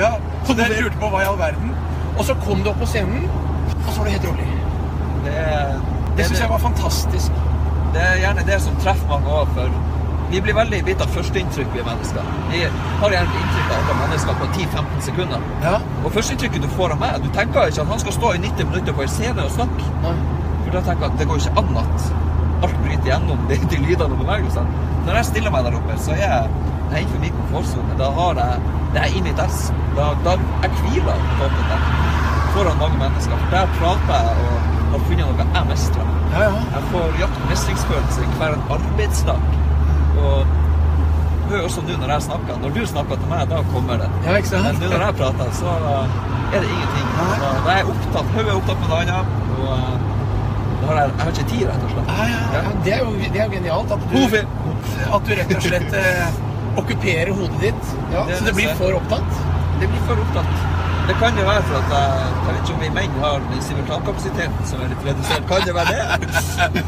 Ja, 0.02 0.10
så 0.48 0.56
dere 0.60 0.82
lurte 0.82 1.00
på 1.00 1.12
hva 1.14 1.22
i 1.24 1.28
all 1.30 1.38
verden. 1.40 1.72
Og 2.18 2.26
så 2.28 2.36
kom 2.44 2.64
du 2.66 2.70
opp 2.74 2.82
på 2.84 2.90
scenen, 2.92 3.30
og 3.86 3.94
så 3.94 4.02
var 4.02 4.10
du 4.10 4.12
helt 4.18 4.28
rolig. 4.28 4.48
Det, 5.24 5.32
det, 5.32 6.18
Det 6.18 6.26
syns 6.28 6.42
jeg 6.44 6.50
var 6.52 6.60
fantastisk. 6.66 7.40
det 7.94 8.02
er 8.10 8.20
gjerne 8.26 8.44
det 8.48 8.60
som 8.64 8.76
treffer 8.84 9.08
mange 9.08 9.32
òg, 9.40 9.48
for 9.56 9.80
vi 10.32 10.40
blir 10.44 10.56
veldig 10.56 10.78
bitt 10.88 11.02
av 11.04 11.10
førsteinntrykk, 11.16 11.72
vi 11.76 11.82
mennesker. 11.84 12.28
Vi 12.52 12.60
har 13.02 13.16
gjerne 13.16 13.40
inntrykk 13.40 13.72
av 13.72 13.80
andre 13.80 13.96
mennesker 14.04 14.38
på 14.40 14.46
10-15 14.60 15.02
sekunder. 15.08 15.48
Ja. 15.64 15.74
Og 16.04 16.12
førsteinntrykket 16.16 16.64
du 16.64 16.70
får 16.76 16.94
av 16.96 17.02
meg 17.02 17.18
Du 17.24 17.28
tenker 17.36 17.68
ikke 17.72 17.84
at 17.84 17.92
han 17.92 18.00
skal 18.04 18.16
stå 18.20 18.32
i 18.38 18.44
90 18.46 18.70
minutter 18.70 18.96
på 19.00 19.04
en 19.08 19.12
scene 19.16 19.44
og 19.48 19.52
snakke. 19.56 19.90
Nei. 20.06 20.16
For 20.72 20.80
da 20.80 20.86
tenker 20.88 21.04
jeg 21.04 21.12
at 21.12 21.18
det 21.20 21.26
går 21.28 21.40
ikke 21.42 21.60
an 21.60 21.80
at 21.82 22.04
alt 22.64 22.76
bryter 22.80 23.08
gjennom 23.10 23.40
de, 23.50 23.56
de 23.72 23.80
lydene 23.82 24.16
og 24.16 24.22
bevegelsene. 24.22 24.84
Når 25.04 25.18
jeg 25.18 25.28
stiller 25.28 25.52
meg 25.52 25.66
der 25.66 25.74
oppe, 25.76 25.98
så 26.00 26.14
er 26.16 26.22
jeg 26.22 27.02
innenfor 27.02 27.20
min 27.24 27.34
komfortsone. 27.40 27.96
Da 28.00 28.08
har 28.16 28.40
jeg 28.40 28.78
det 28.94 29.02
er 29.02 29.18
i 29.18 29.24
mitt 29.26 29.42
ess. 29.44 29.66
Da, 29.98 30.06
da 30.24 30.38
jeg 30.64 30.72
hviler 30.78 31.26
på 31.40 31.50
der 31.58 31.84
foran 32.54 32.80
mange 32.80 33.02
mennesker. 33.02 33.36
For 33.42 33.56
der 33.58 33.74
prater 33.82 34.16
jeg 34.16 34.46
og 34.46 34.70
har 34.94 35.04
funnet 35.10 35.28
noe 35.28 35.48
jeg 35.58 35.68
mestrer. 35.74 36.14
Ja, 36.32 36.46
ja. 36.46 36.64
Jeg 36.78 36.88
får 36.94 37.20
jakt 37.20 37.44
mestringsfølelse 37.50 38.30
hver 38.38 38.56
en 38.56 38.64
arbeidsdag. 38.78 39.44
Og 40.24 40.56
hør 41.52 41.66
også 41.68 41.84
nå 41.88 42.00
når 42.00 42.16
jeg 42.16 42.28
snakker. 42.30 42.62
Når 42.64 42.78
du 42.78 42.82
snakker 42.94 43.20
til 43.20 43.34
meg, 43.34 43.44
da 43.52 43.60
kommer 43.74 44.00
det. 44.06 44.08
Ja, 44.24 44.38
ikke 44.40 44.54
sant? 44.54 44.72
Men 44.72 44.80
nå 44.88 44.94
når 44.96 45.06
jeg 45.10 45.20
prater, 45.20 45.52
så 45.60 45.76
er 46.56 46.58
det 46.64 46.72
ingenting. 46.72 47.12
Da, 47.20 47.52
da 47.66 47.76
er 47.76 47.84
jeg 47.84 47.92
opptatt, 47.96 48.34
hodet 48.38 48.48
er 48.48 48.62
opptatt 48.62 48.88
med. 48.88 49.14
Og 49.60 49.70
eh, 49.76 49.94
da 50.08 50.11
har 50.90 51.00
jeg, 51.02 51.12
jeg 51.12 51.24
har 51.24 51.32
ikke 51.36 51.48
tid, 51.52 51.64
rett 51.70 51.86
og 51.88 51.94
slett. 51.96 52.12
Ja, 52.12 52.28
ja, 52.32 52.42
ja. 52.56 52.74
Det, 52.86 52.94
er 52.96 53.00
jo, 53.06 53.12
det 53.22 53.40
er 53.40 53.46
jo 53.46 53.54
genialt 53.58 53.96
at 53.96 54.06
du, 54.12 54.18
at 55.18 55.28
du 55.28 55.34
rett 55.40 55.56
og 55.58 55.66
slett 55.68 55.98
eh, 56.02 56.40
okkuperer 56.82 57.34
hodet 57.38 57.62
ditt. 57.68 57.96
Ja, 58.14 58.26
Det 58.30 58.38
så 58.40 58.48
det 58.50 58.56
blir 58.60 58.78
for 58.80 59.00
opptatt. 59.00 59.42
Det 59.82 59.90
blir 59.92 60.06
for 60.10 60.24
opptatt. 60.26 60.68
Det 61.08 61.16
kan 61.20 61.38
jo 61.38 61.44
være 61.48 61.64
for 61.68 61.78
at 61.80 61.94
jeg, 61.96 62.28
jeg 62.32 62.54
vet 62.56 62.60
ikke 62.62 62.74
om 62.76 62.84
vi 62.86 62.90
menn 62.96 63.16
har 63.24 63.48
simultankapasiteten 63.68 64.68
som 64.70 64.84
er 64.86 64.92
litt 64.94 65.08
redusert. 65.10 65.48
Kan 65.50 65.66
det 65.66 65.74
være 65.76 65.96
det? 65.98 66.04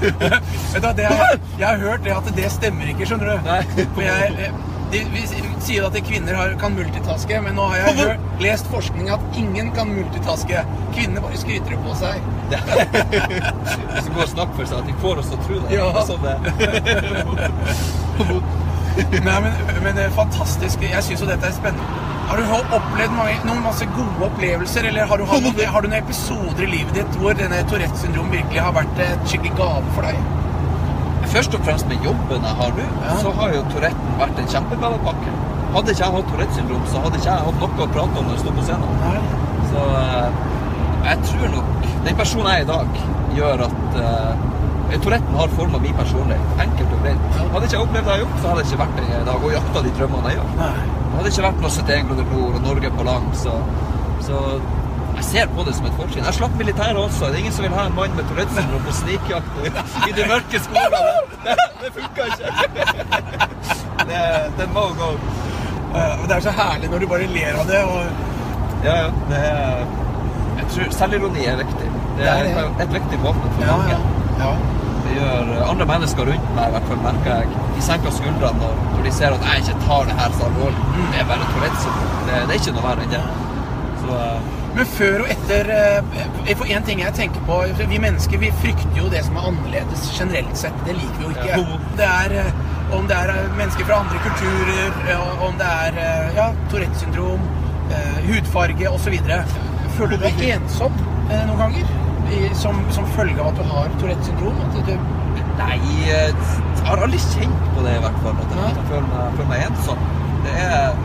Vet 0.73 0.85
du, 0.85 0.89
det 0.99 1.07
er, 1.09 1.33
jeg 1.57 1.65
har 1.67 1.81
hørt 1.81 2.05
det 2.05 2.13
at 2.15 2.29
det 2.37 2.51
stemmer 2.53 2.93
ikke, 2.93 3.07
skjønner 3.09 3.33
du. 3.33 3.49
Nei. 3.49 3.87
For 3.97 4.05
jeg, 4.05 4.51
de, 4.93 5.01
vi 5.13 5.23
sier 5.63 5.85
at 5.87 5.95
kvinner 6.05 6.37
har, 6.37 6.53
kan 6.61 6.75
multitaske, 6.77 7.39
men 7.45 7.57
nå 7.57 7.65
har 7.71 7.77
jeg 7.81 7.95
hørt, 8.01 8.25
lest 8.45 8.69
forskning 8.71 9.09
at 9.13 9.21
ingen 9.39 9.71
kan 9.77 9.89
multitaske. 9.91 10.63
Kvinner 10.93 11.23
bare 11.25 11.39
skryter 11.41 11.69
det 11.73 11.79
på 11.83 11.95
seg. 11.99 12.15
Hvis 12.53 14.05
du 14.07 14.11
går 14.13 14.25
og 14.27 14.33
snakker 14.35 14.55
for 14.59 14.65
seg, 14.69 14.77
at 14.79 14.87
de 14.89 14.97
får 15.03 15.23
oss 15.23 15.31
til 15.31 15.39
å 15.39 15.43
tro 15.47 15.55
det. 15.63 15.69
Ja. 15.79 15.87
Sånn 16.07 16.23
det. 16.23 16.37
Nei, 19.23 19.37
men, 19.41 19.53
men 19.81 19.95
det 19.97 20.03
er 20.07 20.13
fantastisk. 20.13 20.83
Jeg 20.85 21.05
syns 21.05 21.23
jo 21.23 21.29
dette 21.29 21.49
er 21.49 21.55
spennende. 21.55 22.01
Har 22.29 22.39
du 22.39 22.43
opplevd 22.77 23.13
mange, 23.17 23.33
noen 23.47 23.65
masse 23.65 23.85
gode 23.97 24.27
opplevelser, 24.29 24.87
eller 24.89 25.09
har 25.09 25.19
du, 25.19 25.25
hatt 25.29 25.63
har 25.75 25.83
du 25.83 25.89
noen 25.89 25.99
episoder 25.99 26.63
i 26.65 26.71
livet 26.77 26.95
ditt 27.01 27.19
hvor 27.21 27.35
denne 27.37 27.59
Tourettes 27.69 28.05
syndrom 28.05 28.31
virkelig 28.33 28.61
har 28.63 28.73
vært 28.77 29.03
et 29.03 29.27
skikkelig 29.29 29.53
gave 29.59 29.97
for 29.97 30.07
deg? 30.07 30.42
Først 31.33 31.55
og 31.57 31.63
fremst 31.65 31.87
med 31.89 32.03
jobben 32.05 32.43
jeg 32.47 32.55
har 32.61 32.73
nå, 32.77 32.85
Ja. 33.03 33.13
så 33.23 33.31
har 33.39 33.53
jo 33.55 33.61
Touretten 33.73 34.17
vært 34.19 34.39
en 34.39 34.49
kjempegavepakke. 34.53 35.31
Hadde 35.75 35.93
ikke 35.93 36.03
jeg 36.05 36.13
hatt 36.15 36.27
Tourettes 36.31 36.55
syndrom, 36.59 36.83
så 36.91 37.01
hadde 37.03 37.17
ikke 37.19 37.31
jeg 37.31 37.45
hatt 37.47 37.59
noe 37.63 37.85
å 37.87 37.93
prate 37.95 38.19
om 38.19 38.27
når 38.27 38.35
jeg 38.35 38.43
sto 38.43 38.51
på 38.57 38.65
scenen. 38.67 38.91
Nei. 39.01 39.19
Så 39.71 39.85
eh, 40.01 40.29
jeg 41.07 41.17
tror 41.29 41.47
nok 41.55 41.87
den 42.05 42.19
personen 42.19 42.51
jeg 42.51 42.61
er 42.61 42.67
i 42.67 42.69
dag, 42.69 42.99
gjør 43.37 43.63
at 43.65 43.97
uh, 43.97 44.99
Touretten 45.03 45.35
har 45.39 45.53
forma 45.57 45.79
min 45.81 45.95
personlighet. 45.97 46.61
Enkelt 46.67 46.93
og 46.93 47.01
greit. 47.01 47.23
Hadde 47.39 47.65
ikke 47.65 47.77
jeg 47.77 47.85
opplevd 47.87 48.05
det 48.05 48.13
jeg 48.13 48.19
har 48.19 48.23
gjort, 48.23 48.37
så 48.41 48.51
hadde 48.51 48.63
jeg 48.63 48.69
ikke 48.69 48.81
vært 48.83 48.95
der 48.99 49.21
i 49.23 49.25
dag 49.29 49.47
og 49.47 49.55
jakta 49.55 49.83
de 49.87 49.93
drømmene 49.97 50.33
jeg 50.33 50.37
gjør. 50.37 50.51
Det 50.59 51.17
hadde 51.17 51.31
ikke 51.33 51.45
vært 51.47 51.63
noe 51.63 51.73
71 51.77 52.07
grader 52.11 52.29
nord 52.33 52.59
og 52.59 52.65
Norge 52.67 52.91
på 52.99 53.07
lang, 53.09 53.25
så, 53.41 53.55
så 54.27 54.43
jeg 55.15 55.25
ser 55.29 55.45
på 55.55 55.63
det 55.67 55.73
som 55.77 55.85
et 55.89 55.95
fortrinn. 55.99 56.25
Jeg 56.25 56.33
slapp 56.39 56.55
militæret 56.59 56.97
også. 56.97 57.25
Det 57.29 57.35
er 57.37 57.43
ingen 57.43 57.55
som 57.55 57.63
vil 57.67 57.73
ha 57.77 57.85
en 57.89 57.95
mann 57.97 58.15
med 58.17 58.25
Tourettes 58.29 58.57
syndrom 58.59 58.83
på 58.87 58.93
snikjakt 58.99 59.59
i, 59.63 60.11
de 60.17 60.27
mørke 60.33 60.61
skogene. 60.65 61.01
Det, 61.45 61.55
det 61.81 61.91
funka 61.97 62.27
ikke. 62.31 62.47
Det, 64.09 64.21
det 64.59 64.67
må 64.75 64.85
gå. 64.99 65.09
Men 65.93 66.23
det 66.29 66.35
er 66.37 66.45
så 66.47 66.53
herlig 66.59 66.89
når 66.91 67.03
du 67.03 67.07
bare 67.13 67.27
ler 67.37 67.59
av 67.63 67.67
det. 67.69 67.81
Og, 67.83 68.29
Ja, 68.83 68.93
ja. 68.99 69.09
Det 69.29 69.37
er, 69.47 69.83
jeg 70.57 70.65
tror 70.73 70.89
selvironi 70.91 71.45
er 71.47 71.59
viktig. 71.61 71.85
Det 72.17 72.25
er 72.27 72.41
Det 72.43 72.55
er 72.55 72.65
et, 72.65 72.81
et 72.83 72.93
viktig 72.97 73.19
våpen 73.23 73.53
for 73.55 73.63
ja, 73.63 73.75
mange. 73.77 73.93
ja, 73.93 74.47
ja. 74.47 74.49
Det 75.05 75.13
gjør 75.19 75.51
eh, 75.53 75.69
andre 75.69 75.85
mennesker 75.93 76.27
rundt 76.31 76.49
meg, 76.57 76.67
i 76.67 76.73
hvert 76.75 76.89
fall 76.89 76.99
merker 77.05 77.31
jeg. 77.37 77.61
De 77.77 77.81
senker 77.85 78.11
skuldrene 78.17 78.59
når, 78.59 78.75
når 78.95 79.07
de 79.07 79.13
ser 79.19 79.35
at 79.37 79.47
jeg 79.47 79.63
ikke 79.63 79.77
tar 79.85 80.03
det 80.09 80.17
her 80.19 80.35
så 80.39 80.49
alvorlig. 80.49 80.83
Det 81.13 81.21
er 81.21 81.29
bare 81.31 81.47
Tourettes 81.53 81.85
syndrom. 81.85 82.11
Det, 82.27 82.41
det 82.49 82.57
er 82.57 82.59
ikke 82.61 82.75
noe 82.77 82.85
verre 82.89 83.07
enn 83.07 83.15
det. 83.15 83.23
Så 84.03 84.19
eh, 84.19 84.51
Men 84.73 84.87
før 84.89 85.23
og 85.23 85.31
etter 85.33 85.69
eh, 85.69 86.21
For 86.57 86.69
én 86.73 86.85
ting 86.87 87.01
jeg 87.03 87.13
tenker 87.17 87.43
på 87.47 87.59
Vi 87.91 87.99
mennesker 88.01 88.41
vi 88.41 88.51
frykter 88.63 88.97
jo 88.97 89.09
det 89.13 89.23
som 89.27 89.37
er 89.39 89.49
annerledes 89.51 90.07
generelt 90.17 90.57
sett. 90.57 90.77
Det 90.87 90.95
liker 90.97 91.19
vi 91.19 91.27
jo 91.27 91.33
ikke. 91.33 91.49
Ja. 91.51 91.81
Det 91.99 92.07
er, 92.09 92.37
eh, 92.43 92.95
om 92.97 93.09
det 93.09 93.17
er 93.17 93.33
eh, 93.35 93.51
mennesker 93.57 93.89
fra 93.89 93.99
andre 94.03 94.21
kulturer, 94.25 95.01
eh, 95.13 95.43
om 95.47 95.59
det 95.61 95.69
er 95.87 95.99
eh, 96.05 96.31
ja, 96.39 96.47
Tourettes 96.71 97.03
syndrom, 97.05 97.43
eh, 97.93 98.17
hudfarge 98.29 98.89
osv. 98.89 99.17
Føler 99.97 100.17
du 100.17 100.25
deg 100.25 100.45
ensom 100.55 100.95
eh, 101.29 101.43
noen 101.49 101.61
ganger? 101.67 101.99
Som, 102.57 102.79
som 102.95 103.05
følge 103.13 103.37
av 103.43 103.51
at 103.51 103.59
du 103.59 103.67
har 103.69 103.91
Tourettes 104.01 104.31
syndrom? 104.31 104.57
Du, 104.73 104.95
Nei, 105.59 105.77
eh, 106.09 106.31
jeg 106.33 106.87
har 106.87 107.01
aldri 107.05 107.19
kjent 107.21 107.67
på 107.75 107.85
det 107.85 107.93
i 107.99 108.01
hvert 108.03 108.21
fall. 108.25 108.39
At 108.41 108.55
jeg 108.57 108.87
føler, 108.89 109.09
meg, 109.11 109.35
føler 109.37 109.51
meg 109.51 109.65
ensom. 109.67 110.07
Det 110.43 110.55
er, 110.59 110.97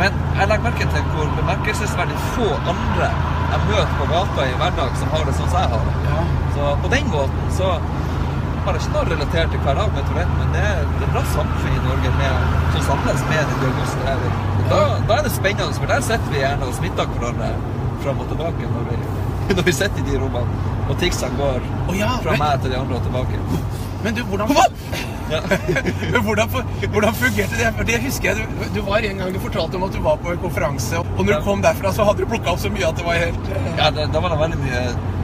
men 0.00 0.16
jeg 0.38 0.48
legger 0.50 0.64
merke 0.66 0.86
til 0.94 1.10
hvor 1.14 1.28
bemerkelsesverdig 1.38 2.16
få 2.36 2.48
andre 2.72 3.10
jeg 3.54 3.60
møter 3.68 3.92
på 3.98 4.06
gata 4.10 4.46
i 4.50 4.56
hverdag 4.60 4.96
som 5.00 5.12
har 5.14 5.28
det 5.28 5.34
sånn 5.38 5.52
som 5.52 5.60
jeg 5.60 5.70
har 5.74 5.84
det. 5.88 5.94
ja. 6.08 6.24
Så 6.54 6.72
på 6.82 6.90
den 6.94 7.06
måten 7.12 7.52
så 7.58 7.68
har 8.64 8.76
jeg 8.78 8.82
ikke 8.82 8.94
noe 8.94 9.04
relatert 9.10 9.50
til 9.52 9.62
hver 9.66 9.78
dag 9.78 9.94
med 9.94 10.06
Tourette, 10.08 10.36
men 10.40 10.52
det 10.56 10.62
er 10.64 10.82
det 10.98 11.06
er 11.06 11.10
bra 11.14 11.22
samfunn 11.34 11.74
i 11.74 11.80
Norge 11.84 12.12
med, 12.18 12.52
som 12.74 12.84
samles 12.88 13.24
med 13.30 13.50
den 13.50 13.58
diagnosen. 13.62 14.04
her. 14.08 14.22
Da, 14.70 14.78
da 15.08 15.18
er 15.18 15.26
det 15.26 15.32
spennende, 15.34 15.76
for 15.80 15.92
der 15.92 16.06
sitter 16.08 16.30
vi 16.32 16.40
gjerne 16.40 16.68
og 16.70 16.78
smitter 16.78 17.10
hverandre 17.16 17.50
fram 18.04 18.22
og 18.24 18.30
tilbake 18.32 18.70
når 18.76 18.86
vi, 18.90 19.00
når 19.58 19.68
vi 19.68 19.76
sitter 19.80 20.00
i 20.00 20.06
de 20.08 20.22
rommene. 20.22 20.70
Og 20.88 20.96
ticsene 21.00 21.36
går 21.40 21.60
oh, 21.88 21.98
ja, 21.98 22.14
fra 22.24 22.38
meg 22.40 22.64
til 22.64 22.72
de 22.72 22.80
andre 22.80 22.98
og 23.00 23.04
tilbake. 23.08 23.42
Men 24.04 24.14
du, 24.14 24.22
hvordan, 24.28 24.48
Ja. 25.32 25.38
hvordan, 26.26 26.48
hvordan 26.92 27.14
fungerte 27.16 27.56
det? 27.56 27.70
For 27.76 27.84
det 27.88 28.00
husker 28.04 28.28
jeg, 28.28 28.36
du, 28.36 28.64
du 28.74 28.80
var 28.84 28.96
en 29.08 29.22
gang 29.22 29.32
du 29.34 29.40
fortalte 29.40 29.78
om 29.80 29.86
at 29.86 29.94
du 29.96 30.00
var 30.04 30.18
på 30.20 30.34
en 30.34 30.42
konferanse, 30.42 30.98
og 31.00 31.22
når 31.24 31.32
du 31.38 31.44
kom 31.46 31.62
derfra, 31.64 31.92
så 31.96 32.04
hadde 32.04 32.20
du 32.22 32.28
plukka 32.28 32.52
opp 32.52 32.60
så 32.60 32.70
mye 32.74 32.84
at 32.90 33.00
det 33.00 33.06
var 33.06 33.16
helt 33.22 33.48
uh... 33.48 33.70
Ja, 33.80 33.88
da, 33.96 34.04
da 34.12 34.20
var 34.20 34.34
det 34.34 34.38
veldig 34.42 34.60
mye, 34.60 34.82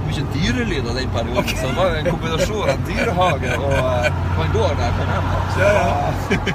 mye 0.09 0.25
dyrelyd 0.35 0.89
av 0.89 0.97
den 0.97 1.13
perioden. 1.17 1.43
Okay. 1.45 1.61
Så 1.61 1.69
det 1.69 1.77
var 1.77 1.99
en 2.01 2.09
kombinasjon 2.09 2.73
av 2.73 2.83
dyrehage 2.89 3.53
og, 3.59 3.77
eh, 3.77 4.19
og 4.39 4.43
en 4.47 4.53
gård 4.57 4.75
der 4.81 4.85
jeg 4.89 4.99
kom 4.99 5.15
hjem. 5.15 5.31
Så, 5.55 5.61
Ja, 5.61 5.71
ja. 5.77 6.51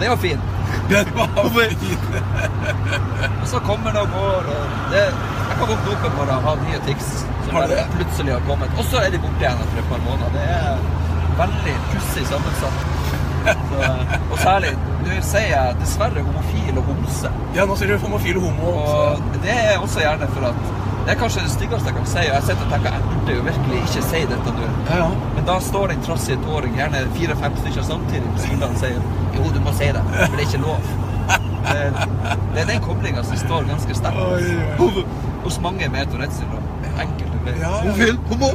det 0.00 0.08
var 0.14 0.16
fint. 0.16 0.50
Det 0.88 1.04
var 1.18 1.50
fint. 1.58 1.84
Og 3.42 3.46
så 3.50 3.58
kommer 3.66 3.90
det 3.94 4.00
og 4.06 4.14
går. 4.14 4.50
Og 4.54 4.90
det, 4.94 5.04
jeg 5.50 5.56
kan 5.58 5.68
våkne 5.70 5.96
opp 5.96 6.06
en 6.08 6.16
morgen 6.18 6.36
og 6.38 6.46
ha 6.48 6.54
nye 6.62 6.80
tics 6.86 7.10
som 7.44 7.58
plutselig 7.98 8.32
har 8.38 8.46
kommet. 8.48 8.78
Og 8.78 8.86
så 8.90 9.02
er 9.02 9.10
de 9.14 9.20
borte 9.26 9.42
igjen 9.44 9.64
etter 9.66 9.82
et 9.82 9.90
par 9.90 10.02
måneder. 10.06 10.38
Det 10.38 10.46
er 10.54 11.03
veldig 11.38 11.76
pussig 11.92 12.26
sammensatt. 12.30 12.90
Så, 13.44 13.78
og 14.32 14.38
særlig 14.40 14.70
Nå 15.04 15.18
sier 15.20 15.50
jeg 15.50 15.74
dessverre 15.76 16.22
homofil 16.24 16.78
og 16.80 16.86
homse. 16.88 17.28
Ja, 17.52 17.66
nå 17.68 17.74
sier 17.76 17.90
du 17.92 17.98
homofil 18.00 18.38
og 18.40 18.46
homo. 18.46 18.70
Og 18.80 19.34
det 19.44 19.52
er 19.52 19.74
også 19.76 20.00
gjerne 20.00 20.28
for 20.32 20.46
at 20.48 20.62
Det 21.04 21.12
er 21.12 21.18
kanskje 21.20 21.42
det 21.44 21.50
styggeste 21.52 21.90
jeg 21.90 21.96
kan 21.98 22.06
si, 22.08 22.22
og 22.22 22.30
jeg 22.32 22.44
sitter 22.46 22.64
og 22.64 22.70
tenker 22.72 22.94
jeg 22.94 23.02
burde 23.10 23.34
jo 23.36 23.42
virkelig 23.44 23.80
ikke 23.82 24.04
si 24.06 24.20
dette 24.30 24.52
nå. 24.56 24.68
Ja, 24.88 25.00
ja. 25.02 25.08
Men 25.34 25.48
da 25.50 25.56
står 25.66 25.90
det 25.90 25.96
en 25.98 26.06
trassig 26.06 26.38
åring, 26.56 26.78
gjerne 26.80 27.02
fire-fem 27.18 27.58
stykker 27.60 27.84
samtidig, 27.90 28.30
på 28.36 28.44
skulderen 28.46 28.72
og 28.72 28.80
sier 28.80 29.02
jo, 29.36 29.50
du 29.52 29.60
må 29.66 29.74
si 29.76 29.90
det, 29.92 30.04
for 30.14 30.38
det 30.38 30.46
er 30.46 30.48
ikke 30.48 30.62
lov. 30.64 30.88
Det, 31.68 32.08
det 32.54 32.62
er 32.62 32.70
den 32.72 32.80
koblinga 32.88 33.26
som 33.28 33.36
står 33.40 33.68
ganske 33.68 33.98
sterkt 34.00 34.80
hos 35.44 35.60
mange 35.66 35.88
med 35.92 36.08
Tourettes 36.12 36.40
syndrom. 36.40 36.64
Enkelt 37.04 37.36
og 37.36 37.44
greit. 37.44 37.60
Ja, 37.60 37.68
ja. 37.68 37.84
homofil, 37.84 38.18
homo. 38.32 38.50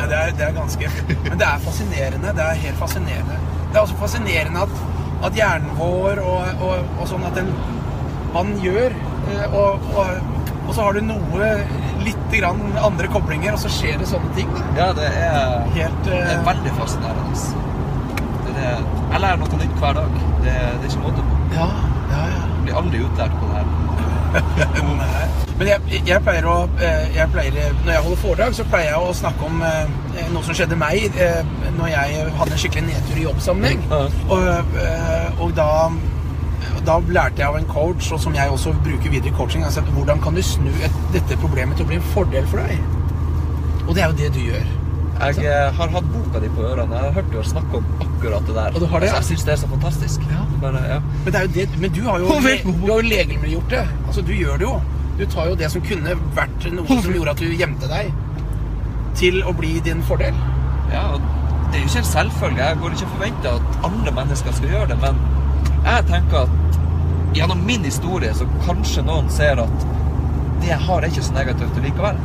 Nei, 0.00 0.06
det, 0.08 0.16
er, 0.16 0.34
det 0.38 0.46
er 0.48 0.54
ganske 0.56 0.88
Men 1.28 1.38
det 1.40 1.46
er 1.46 1.60
fascinerende. 1.64 2.32
Det 2.36 2.44
er 2.46 2.60
helt 2.64 2.78
fascinerende. 2.80 3.36
Det 3.70 3.76
er 3.76 3.82
også 3.84 3.98
fascinerende 4.00 4.62
at, 4.64 4.80
at 5.28 5.36
hjernen 5.36 5.74
vår 5.78 6.22
og, 6.24 6.62
og, 6.64 6.94
og 7.02 7.08
sånn 7.10 7.26
at 7.28 7.36
den 7.36 7.50
Hva 8.32 8.44
den 8.46 8.56
gjør. 8.64 8.94
eh, 9.34 9.56
Og, 9.60 9.90
og, 10.00 10.70
så 10.70 10.84
har 10.86 10.94
du 10.94 11.00
noe 11.02 11.48
litt 12.06 12.28
grann 12.32 12.60
andre 12.78 13.08
koblinger, 13.10 13.56
og 13.56 13.58
så 13.58 13.68
skjer 13.74 13.98
det 14.00 14.06
sånne 14.08 14.30
ting. 14.36 14.48
da. 14.54 14.62
Ja, 14.78 14.86
det 14.96 15.08
er, 15.10 15.66
Helt 15.74 16.00
det 16.06 16.14
er 16.20 16.30
eh, 16.36 16.44
veldig 16.46 16.74
fascinerende. 16.78 17.34
Det, 18.50 18.70
jeg 19.10 19.24
lærer 19.26 19.42
noe 19.42 19.60
nytt 19.64 19.76
hver 19.82 19.98
dag. 19.98 20.18
Det, 20.46 20.54
det 20.54 20.86
er 20.86 20.90
ikke 20.92 21.04
måte 21.08 21.26
på. 21.26 21.44
Ja, 21.58 21.68
ja, 22.14 22.24
ja. 22.36 22.42
Blir 22.64 22.80
aldri 22.84 23.04
utlært 23.08 23.38
på 23.42 23.50
det 23.50 23.60
her. 23.60 25.46
Men 25.60 25.68
jeg, 25.68 25.98
jeg 26.08 26.24
pleier 26.24 26.46
å 26.48 26.54
eh, 26.80 27.10
jeg 27.12 27.28
pleier, 27.34 27.74
Når 27.84 27.90
jeg 27.92 28.04
holder 28.06 28.20
foredrag, 28.22 28.54
så 28.56 28.64
pleier 28.72 28.94
jeg 28.94 29.08
å 29.10 29.16
snakke 29.18 29.44
om 29.44 29.60
eh, 29.66 30.22
noe 30.32 30.40
som 30.46 30.56
skjedde 30.56 30.78
meg 30.80 31.18
eh, 31.20 31.42
når 31.76 31.90
jeg 31.92 32.22
hadde 32.38 32.54
en 32.56 32.62
skikkelig 32.62 32.86
nedtur 32.86 33.18
i 33.20 33.26
jobbsammenheng. 33.26 33.82
Og, 34.32 34.78
og 35.44 35.52
da, 35.58 35.68
da 36.88 36.96
lærte 37.12 37.42
jeg 37.42 37.48
av 37.50 37.58
en 37.60 37.68
coach, 37.68 38.08
og 38.16 38.22
som 38.24 38.36
jeg 38.36 38.52
også 38.52 38.72
bruker 38.80 39.12
videre 39.12 39.32
i 39.32 39.36
coaching, 39.36 39.64
altså 39.68 39.84
hvordan 39.92 40.20
kan 40.24 40.36
du 40.36 40.42
snu 40.44 40.70
et, 40.80 41.00
dette 41.12 41.36
problemet 41.44 41.76
til 41.76 41.84
å 41.84 41.92
bli 41.92 42.00
en 42.00 42.10
fordel 42.14 42.48
for 42.48 42.64
deg? 42.64 42.80
Og 43.86 43.96
det 43.96 44.04
er 44.04 44.12
jo 44.12 44.18
det 44.22 44.30
du 44.36 44.40
gjør. 44.46 44.70
Jeg 45.20 45.44
eh, 45.44 45.66
har 45.76 45.90
hatt 45.92 46.06
boka 46.14 46.40
di 46.40 46.48
på 46.56 46.64
ørene. 46.64 46.96
Jeg 46.96 47.10
har 47.10 47.18
hørt 47.18 47.28
du 47.32 47.36
har 47.36 47.48
snakket 47.50 47.82
om 47.82 48.06
akkurat 48.06 48.46
det 48.48 48.54
der. 48.56 48.70
Og 48.72 48.80
du 48.80 48.86
har 48.88 49.04
det, 49.04 49.10
ja? 49.10 49.18
Altså, 49.18 49.34
jeg 49.34 49.42
syns 49.42 49.44
det 49.50 49.52
er 49.52 49.60
så 49.60 49.68
fantastisk. 49.74 50.24
Ja. 50.32 50.46
Bare, 50.62 50.80
ja. 50.88 51.02
Men, 51.26 51.28
det 51.34 51.42
er 51.42 51.44
jo 51.44 51.52
det, 51.58 51.68
men 51.82 51.92
du 51.92 52.00
har 52.06 52.24
jo, 52.24 52.32
du 52.64 52.88
har 52.88 53.02
jo 53.02 53.10
legemiddelgjort 53.10 53.76
det. 53.76 53.84
Altså, 54.06 54.24
du 54.24 54.32
gjør 54.32 54.56
det 54.62 54.66
jo. 54.70 54.78
Du 55.20 55.26
tar 55.26 55.50
jo 55.50 55.56
det 55.60 55.68
som 55.68 55.82
kunne 55.84 56.14
vært 56.32 56.62
noe 56.72 56.96
som 57.04 57.12
gjorde 57.12 57.34
at 57.34 57.40
du 57.44 57.50
gjemte 57.52 57.88
deg, 57.90 58.06
til 59.20 59.42
å 59.44 59.52
bli 59.52 59.74
din 59.84 60.00
fordel. 60.08 60.36
ja, 60.92 61.02
og 61.12 61.20
det 61.70 61.78
er 61.78 61.82
jo 61.82 61.90
ikke 61.90 62.00
en 62.00 62.08
selvfølge. 62.08 62.62
Jeg 62.62 62.78
går 62.80 62.94
ikke 62.94 63.06
og 63.06 63.12
forventer 63.16 63.58
at 63.58 63.84
andre 63.86 64.12
mennesker 64.16 64.54
skal 64.56 64.72
gjøre 64.72 64.86
det, 64.90 64.96
men 65.02 65.20
jeg 65.84 66.06
tenker 66.08 66.46
at 66.46 66.78
gjennom 67.36 67.60
min 67.66 67.84
historie 67.84 68.32
så 68.34 68.46
kanskje 68.64 69.04
noen 69.06 69.28
ser 69.30 69.60
at 69.62 69.84
det 70.62 70.72
jeg 70.72 70.80
har, 70.86 71.04
er 71.04 71.12
ikke 71.12 71.26
så 71.28 71.36
negativt 71.36 71.82
likevel. 71.84 72.18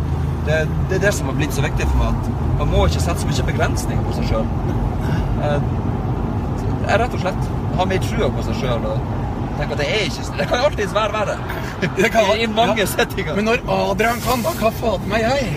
Det, 0.47 0.61
det 0.89 0.97
er 0.97 1.03
det 1.03 1.13
som 1.17 1.27
har 1.29 1.37
blitt 1.37 1.53
så 1.57 1.65
viktig 1.65 1.89
for 1.91 1.99
meg, 1.99 2.15
at 2.15 2.57
man 2.63 2.71
må 2.71 2.87
ikke 2.87 3.03
sette 3.03 3.25
så 3.25 3.29
mye 3.29 3.49
begrensninger 3.51 4.07
på 4.07 4.15
seg 4.15 4.31
sjøl. 4.31 4.49
Jeg 6.85 6.99
rett 7.03 7.19
og 7.19 7.21
slett 7.27 7.53
har 7.75 7.91
mer 7.91 8.07
trua 8.07 8.31
på 8.31 8.47
seg 8.47 8.63
sjøl 8.63 8.89
tenker 9.59 9.75
at 9.77 9.81
det 9.83 9.88
er 9.91 10.03
ikke 10.09 10.38
Det 10.39 10.47
kan 10.50 10.63
alltids 10.69 10.95
være 10.95 11.13
verre. 11.15 11.38
Det 12.00 12.09
kan- 12.13 12.31
I, 12.35 12.43
I 12.43 12.47
mange 12.47 12.81
ja. 12.81 12.88
settinger. 12.91 13.35
Men 13.38 13.50
når 13.51 13.63
Adrian 13.77 14.21
kan, 14.25 14.43
da 14.45 14.53
hva 14.59 14.71
fader 14.81 15.07
meg 15.12 15.25
jeg. 15.25 15.53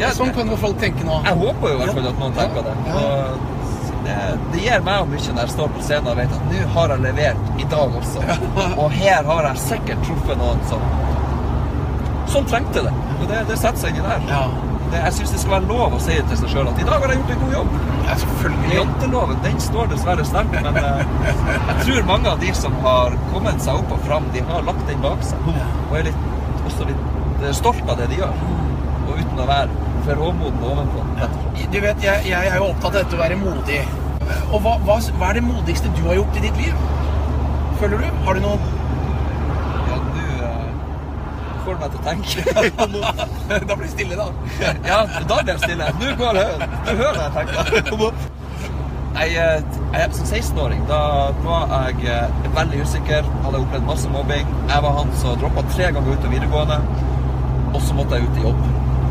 Ja, 0.00 0.10
sånn 0.16 0.32
kan 0.34 0.48
jo 0.50 0.56
folk 0.58 0.78
tenke 0.80 1.04
nå. 1.06 1.18
Jeg 1.26 1.38
håper 1.42 1.68
jo 1.68 1.74
i 1.74 1.80
hvert 1.82 1.96
fall 1.98 2.08
at 2.10 2.22
noen 2.22 2.32
tenker 2.38 2.64
det. 2.66 2.76
Det, 4.02 4.14
det 4.50 4.62
gir 4.64 4.80
meg 4.82 5.04
mye 5.12 5.34
når 5.36 5.44
jeg 5.44 5.52
står 5.52 5.68
på 5.76 5.82
scenen 5.86 6.08
og 6.10 6.16
vet 6.18 6.32
at 6.34 6.46
nå 6.50 6.62
har 6.74 6.94
jeg 6.94 7.02
levert 7.04 7.60
i 7.62 7.66
dag 7.70 7.92
også. 8.00 8.24
Og 8.82 8.88
her 8.98 9.28
har 9.28 9.46
jeg 9.52 9.60
sikkert 9.68 10.02
truffet 10.08 10.40
noen 10.40 10.64
som 10.70 10.82
som 12.32 12.46
trengte 12.48 12.80
det. 12.86 12.92
Og 13.20 13.26
det, 13.28 13.42
det 13.50 13.58
setter 13.60 13.78
seg 13.84 13.98
inni 14.00 14.08
der. 14.08 14.22
Det, 14.92 15.00
jeg 15.00 15.12
syns 15.16 15.30
det 15.32 15.38
skal 15.40 15.54
være 15.54 15.68
lov 15.70 15.94
å 15.96 15.98
si 16.04 16.14
til 16.28 16.36
seg 16.36 16.50
sjøl 16.52 16.68
at 16.68 16.80
i 16.82 16.84
dag 16.84 17.00
har 17.00 17.12
jeg 17.12 17.20
gjort 17.22 17.30
en 17.34 17.38
god 17.42 17.54
jobb. 17.56 17.76
ja 18.08 18.16
selvfølgelig. 18.22 18.74
Janteloven 18.76 19.38
den 19.46 19.62
står 19.66 19.86
dessverre 19.92 20.26
sterkt, 20.28 20.58
men 20.66 20.76
eh, 20.82 21.14
jeg 21.70 21.76
tror 21.86 22.08
mange 22.10 22.28
av 22.34 22.42
de 22.42 22.50
som 22.58 22.76
har 22.84 23.16
kommet 23.30 23.64
seg 23.64 23.80
opp 23.80 23.94
og 23.96 24.02
fram, 24.04 24.26
de 24.34 24.42
har 24.50 24.66
lagt 24.68 24.84
den 24.90 25.00
bak 25.04 25.24
seg. 25.24 25.48
Og 25.54 25.96
er 25.96 26.04
litt, 26.10 26.26
også 26.68 26.90
litt 26.90 27.40
eh, 27.40 27.54
stolt 27.56 27.88
av 27.88 28.02
det 28.02 28.10
de 28.12 28.20
gjør. 28.20 28.36
Og 29.06 29.16
uten 29.16 29.40
å 29.40 29.48
være 29.48 29.80
for 30.04 30.18
råmoden 30.18 30.68
ovenpå. 30.74 31.06
Du 31.72 31.80
vet, 31.80 32.04
jeg, 32.04 32.28
jeg 32.28 32.52
er 32.52 32.60
jo 32.60 32.68
opptatt 32.68 32.92
av 32.92 33.00
dette 33.00 33.16
å 33.16 33.22
være 33.22 33.40
modig. 33.40 33.80
Og 34.52 34.58
hva, 34.60 34.76
hva, 34.84 34.98
hva 35.16 35.30
er 35.30 35.40
det 35.40 35.46
modigste 35.46 35.90
du 35.96 36.04
har 36.10 36.20
gjort 36.20 36.36
i 36.36 36.44
ditt 36.44 36.60
liv? 36.60 36.84
Føler 37.80 38.04
du? 38.04 38.20
Har 38.26 38.36
du 38.36 38.44
noe 38.44 38.58
Ja, 39.88 39.96
du 40.12 40.20
eh, 40.36 40.68
til 41.90 41.98
å 41.98 42.04
tenke. 42.06 42.44
Da 43.52 43.74
blir 43.76 43.86
det 43.86 43.90
stille, 43.92 44.16
da. 44.16 44.28
ja, 44.86 45.00
da 45.28 45.40
blir 45.42 45.50
det 45.52 45.58
stille. 45.62 45.88
Nå 46.00 46.14
går 46.20 46.38
det 46.38 46.46
Du 46.86 46.92
hører 47.02 47.20
jeg 47.22 47.32
tenker. 47.36 48.40
Jeg, 49.12 49.34
eh, 49.36 49.62
jeg, 49.92 50.14
som 50.16 50.28
16-åring 50.28 50.86
da 50.88 51.00
var 51.44 51.72
jeg 51.74 52.06
eh, 52.08 52.36
veldig 52.56 52.78
usikker, 52.86 53.26
hadde 53.44 53.60
opplevd 53.60 53.84
masse 53.86 54.12
mobbing. 54.12 54.48
Jeg 54.70 54.84
var 54.86 54.96
han 54.96 55.12
som 55.20 55.36
droppa 55.40 55.64
tre 55.74 55.90
ganger 55.92 56.14
ut 56.14 56.24
av 56.24 56.32
videregående, 56.32 56.78
og 57.74 57.82
så 57.84 57.98
måtte 57.98 58.18
jeg 58.18 58.30
ut 58.30 58.40
i 58.40 58.46
jobb. 58.46 58.62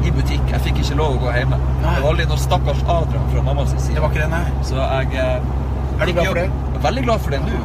I 0.02 0.14
butikk. 0.16 0.48
Jeg 0.50 0.64
fikk 0.66 0.82
ikke 0.82 0.98
lov 0.98 1.20
å 1.20 1.22
gå 1.22 1.36
hjemme. 1.36 1.60
Nei. 1.84 1.94
Det 1.94 2.02
var 2.02 2.16
aldri 2.16 2.26
noen 2.32 2.42
stakkars 2.42 2.82
Adrian 2.90 3.28
fra 3.30 3.44
mammas 3.46 3.76
Det 3.78 4.02
var 4.02 4.10
ikke 4.10 4.24
det, 4.24 4.32
nei. 4.34 4.66
Så 4.66 4.80
jeg 4.82 5.22
eh, 5.22 5.52
Er 6.00 6.10
du 6.10 6.16
glad 6.18 6.32
for 6.32 6.42
det? 6.42 6.48
Veldig 6.88 7.06
glad 7.06 7.22
for 7.28 7.36
det 7.36 7.44
nå. 7.46 7.62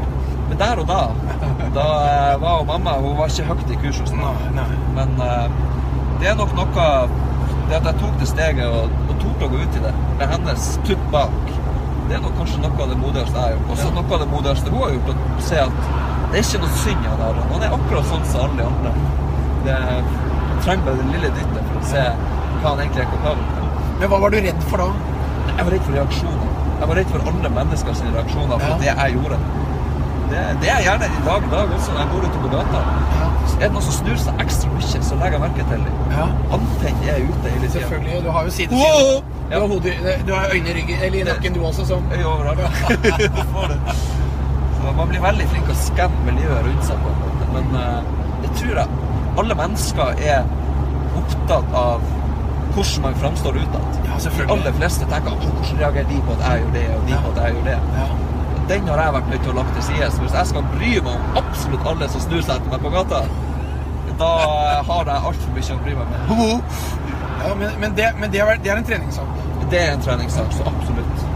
Men 0.49 0.59
der 0.61 0.79
og 0.83 0.87
da, 0.87 0.99
da 1.75 1.87
eh, 2.07 2.35
var 2.43 2.61
jo 2.61 2.67
mamma 2.69 2.93
Hun 3.03 3.17
var 3.19 3.33
ikke 3.33 3.49
høyt 3.49 3.71
i 3.75 3.79
kurs 3.83 3.99
hos 4.05 4.13
meg. 4.15 4.45
Nei. 4.55 4.67
Men 4.95 5.15
eh, 5.27 5.49
det 6.21 6.29
er 6.31 6.37
nok 6.39 6.53
noe 6.57 6.85
Det 7.67 7.77
at 7.81 7.89
jeg 7.91 7.99
tok 8.01 8.15
det 8.21 8.29
steget 8.31 8.67
og, 8.71 8.93
og 9.11 9.17
torde 9.25 9.49
å 9.49 9.53
gå 9.53 9.63
ut 9.65 9.79
i 9.81 9.83
det 9.83 9.93
med 10.17 10.31
hennes 10.33 10.67
tutt 10.87 11.03
bak, 11.13 11.33
det 12.09 12.15
er 12.17 12.21
nok 12.23 12.37
kanskje 12.39 12.61
noe 12.63 12.79
av 12.85 12.93
det 12.93 12.97
modigste 13.01 13.35
jeg 13.37 13.43
har 13.43 13.57
gjort. 13.57 13.73
Også 13.75 13.89
noe 13.97 14.15
av 14.15 14.23
det 14.23 14.29
modigste 14.31 14.71
hun 14.73 14.85
har 14.85 14.95
gjort, 14.95 15.11
å 15.11 15.43
se 15.45 15.59
at 15.61 15.81
det 16.31 16.39
er 16.39 16.45
ikke 16.47 16.61
noe 16.63 16.79
synd 16.81 17.09
han 17.11 17.21
har. 17.25 17.41
Han 17.51 17.65
er 17.67 17.75
akkurat 17.77 18.09
sånn 18.13 18.25
som 18.31 18.45
alle 18.47 18.57
de 18.63 18.65
andre. 18.71 18.93
Det 19.67 19.77
trenger 20.65 20.87
bare 20.87 21.03
det 21.03 21.09
lille 21.11 21.33
dyttet 21.37 21.67
for 21.67 21.81
å 21.83 21.85
se 21.91 22.05
hva 22.63 22.71
han 22.71 22.81
egentlig 22.87 23.03
er 23.05 23.11
kapabel 23.13 23.45
til. 23.51 23.69
Men 23.99 24.13
hva 24.15 24.23
var 24.23 24.33
du 24.33 24.39
redd 24.47 24.65
for 24.71 24.85
da? 24.85 24.89
Jeg 25.51 25.59
var 25.67 25.71
redd 25.75 25.85
for 25.91 25.99
reaksjoner. 25.99 26.49
Jeg 26.81 26.91
var 26.93 27.01
redd 27.01 27.13
for 27.13 27.29
andre 27.33 27.53
menneskers 27.59 28.03
reaksjoner 28.07 28.63
på 28.63 28.71
Ja. 28.73 28.79
det 28.85 28.91
jeg 28.93 29.19
gjorde. 29.19 29.39
Det, 30.31 30.41
det 30.63 30.69
er 30.71 30.75
jeg 30.81 30.85
gjerne 30.89 31.07
i 31.07 31.09
dag 31.27 31.43
dag 31.53 31.67
også, 31.77 31.91
når 31.93 32.01
jeg 32.03 32.09
går 32.13 32.21
ute 32.29 32.39
på 32.45 32.49
gata. 32.57 32.79
Ja, 33.21 33.27
Er 33.57 33.61
det 33.63 33.71
noen 33.77 33.87
som 33.87 33.95
snur 34.01 34.19
seg 34.25 34.33
ekstra 34.45 34.69
mye, 34.75 34.99
så 35.09 35.15
legger 35.21 35.37
jeg 35.39 35.43
merke 35.47 35.63
til 35.71 35.81
det. 35.87 35.93
ja 36.17 36.27
Antenn 36.57 36.99
er 37.13 37.17
ute 37.29 37.47
hele 37.53 37.67
tida. 37.69 37.73
selvfølgelig. 37.77 38.17
Du 38.27 38.31
har 38.37 38.43
jo 38.49 38.53
siden 38.59 38.75
Wow! 38.83 39.09
Ja. 39.51 39.57
Du 39.63 39.67
har, 39.71 39.75
du 40.27 40.31
har 40.35 40.45
øyne 40.55 40.69
i 40.73 40.75
ryggen, 40.81 40.99
eller 41.07 41.19
i 41.21 41.23
nakken 41.31 41.51
du 41.55 41.61
også, 41.65 41.83
som 41.87 42.01
Øye 42.13 42.27
overalt. 42.27 42.61
Så 44.77 44.93
man 44.97 45.09
blir 45.09 45.21
veldig 45.23 45.47
flink 45.51 45.65
til 45.71 45.75
å 45.75 45.79
skanne 45.81 46.21
miljøet 46.27 46.65
rundt 46.67 46.85
seg 46.87 46.97
på 47.03 47.09
en 47.13 47.19
måte. 47.23 47.45
Men 47.55 47.67
uh, 47.79 47.83
det 48.43 48.51
tror 48.59 48.75
jeg 48.83 48.89
alle 49.41 49.55
mennesker 49.59 50.09
er 50.35 50.41
opptatt 51.21 51.69
av 51.77 51.99
hvordan 52.77 53.03
man 53.07 53.15
framstår 53.23 53.53
utad. 53.63 53.87
Ja, 54.07 54.15
De 54.21 54.25
aller 54.53 54.73
fleste 54.77 55.05
tenker 55.11 55.31
hvordan 55.41 55.79
reagerer 55.81 56.09
de 56.11 56.19
på 56.27 56.31
at 56.37 56.43
jeg 56.47 56.55
gjør 56.65 56.73
det, 56.77 56.85
og 56.97 57.01
de 57.09 57.15
på 57.25 57.29
at 57.33 57.39
jeg 57.43 57.49
gjør 57.57 57.67
det. 57.71 57.79
Ja. 57.97 58.07
Den 58.71 58.89
har 58.91 59.03
jeg 59.03 59.15
vært 59.15 59.29
nødt 59.31 59.45
til 59.47 59.53
å 59.53 59.57
lagt 59.61 59.75
til 59.77 59.85
side. 59.89 60.11
Så 60.15 60.23
hvis 60.25 60.37
jeg 60.39 60.51
skal 60.53 60.65
bry 60.73 60.93
meg 60.97 61.13
om 61.13 61.41
absolutt 61.43 61.91
alle 61.93 62.09
som 62.13 62.25
snur 62.25 62.43
seg 62.43 62.57
etter 62.57 62.73
meg 62.73 62.83
på 62.87 62.95
gata, 62.95 63.23
da 64.19 64.31
har 64.89 65.11
jeg 65.11 65.29
altfor 65.31 65.55
mye 65.57 65.77
å 65.77 65.83
bry 65.85 65.97
meg 66.01 66.13
med. 66.13 66.31
Ja, 67.47 67.55
men, 67.61 67.81
men, 67.81 67.97
det, 67.97 68.11
men 68.21 68.33
det, 68.33 68.41
er, 68.43 68.63
det 68.65 68.73
er 68.73 68.81
en 68.81 68.89
treningssak. 68.91 69.43
Det 69.71 69.81
er 69.83 69.93
en 69.95 70.03
treningssak, 70.03 70.55
så 70.57 70.67
absolutt. 70.71 71.27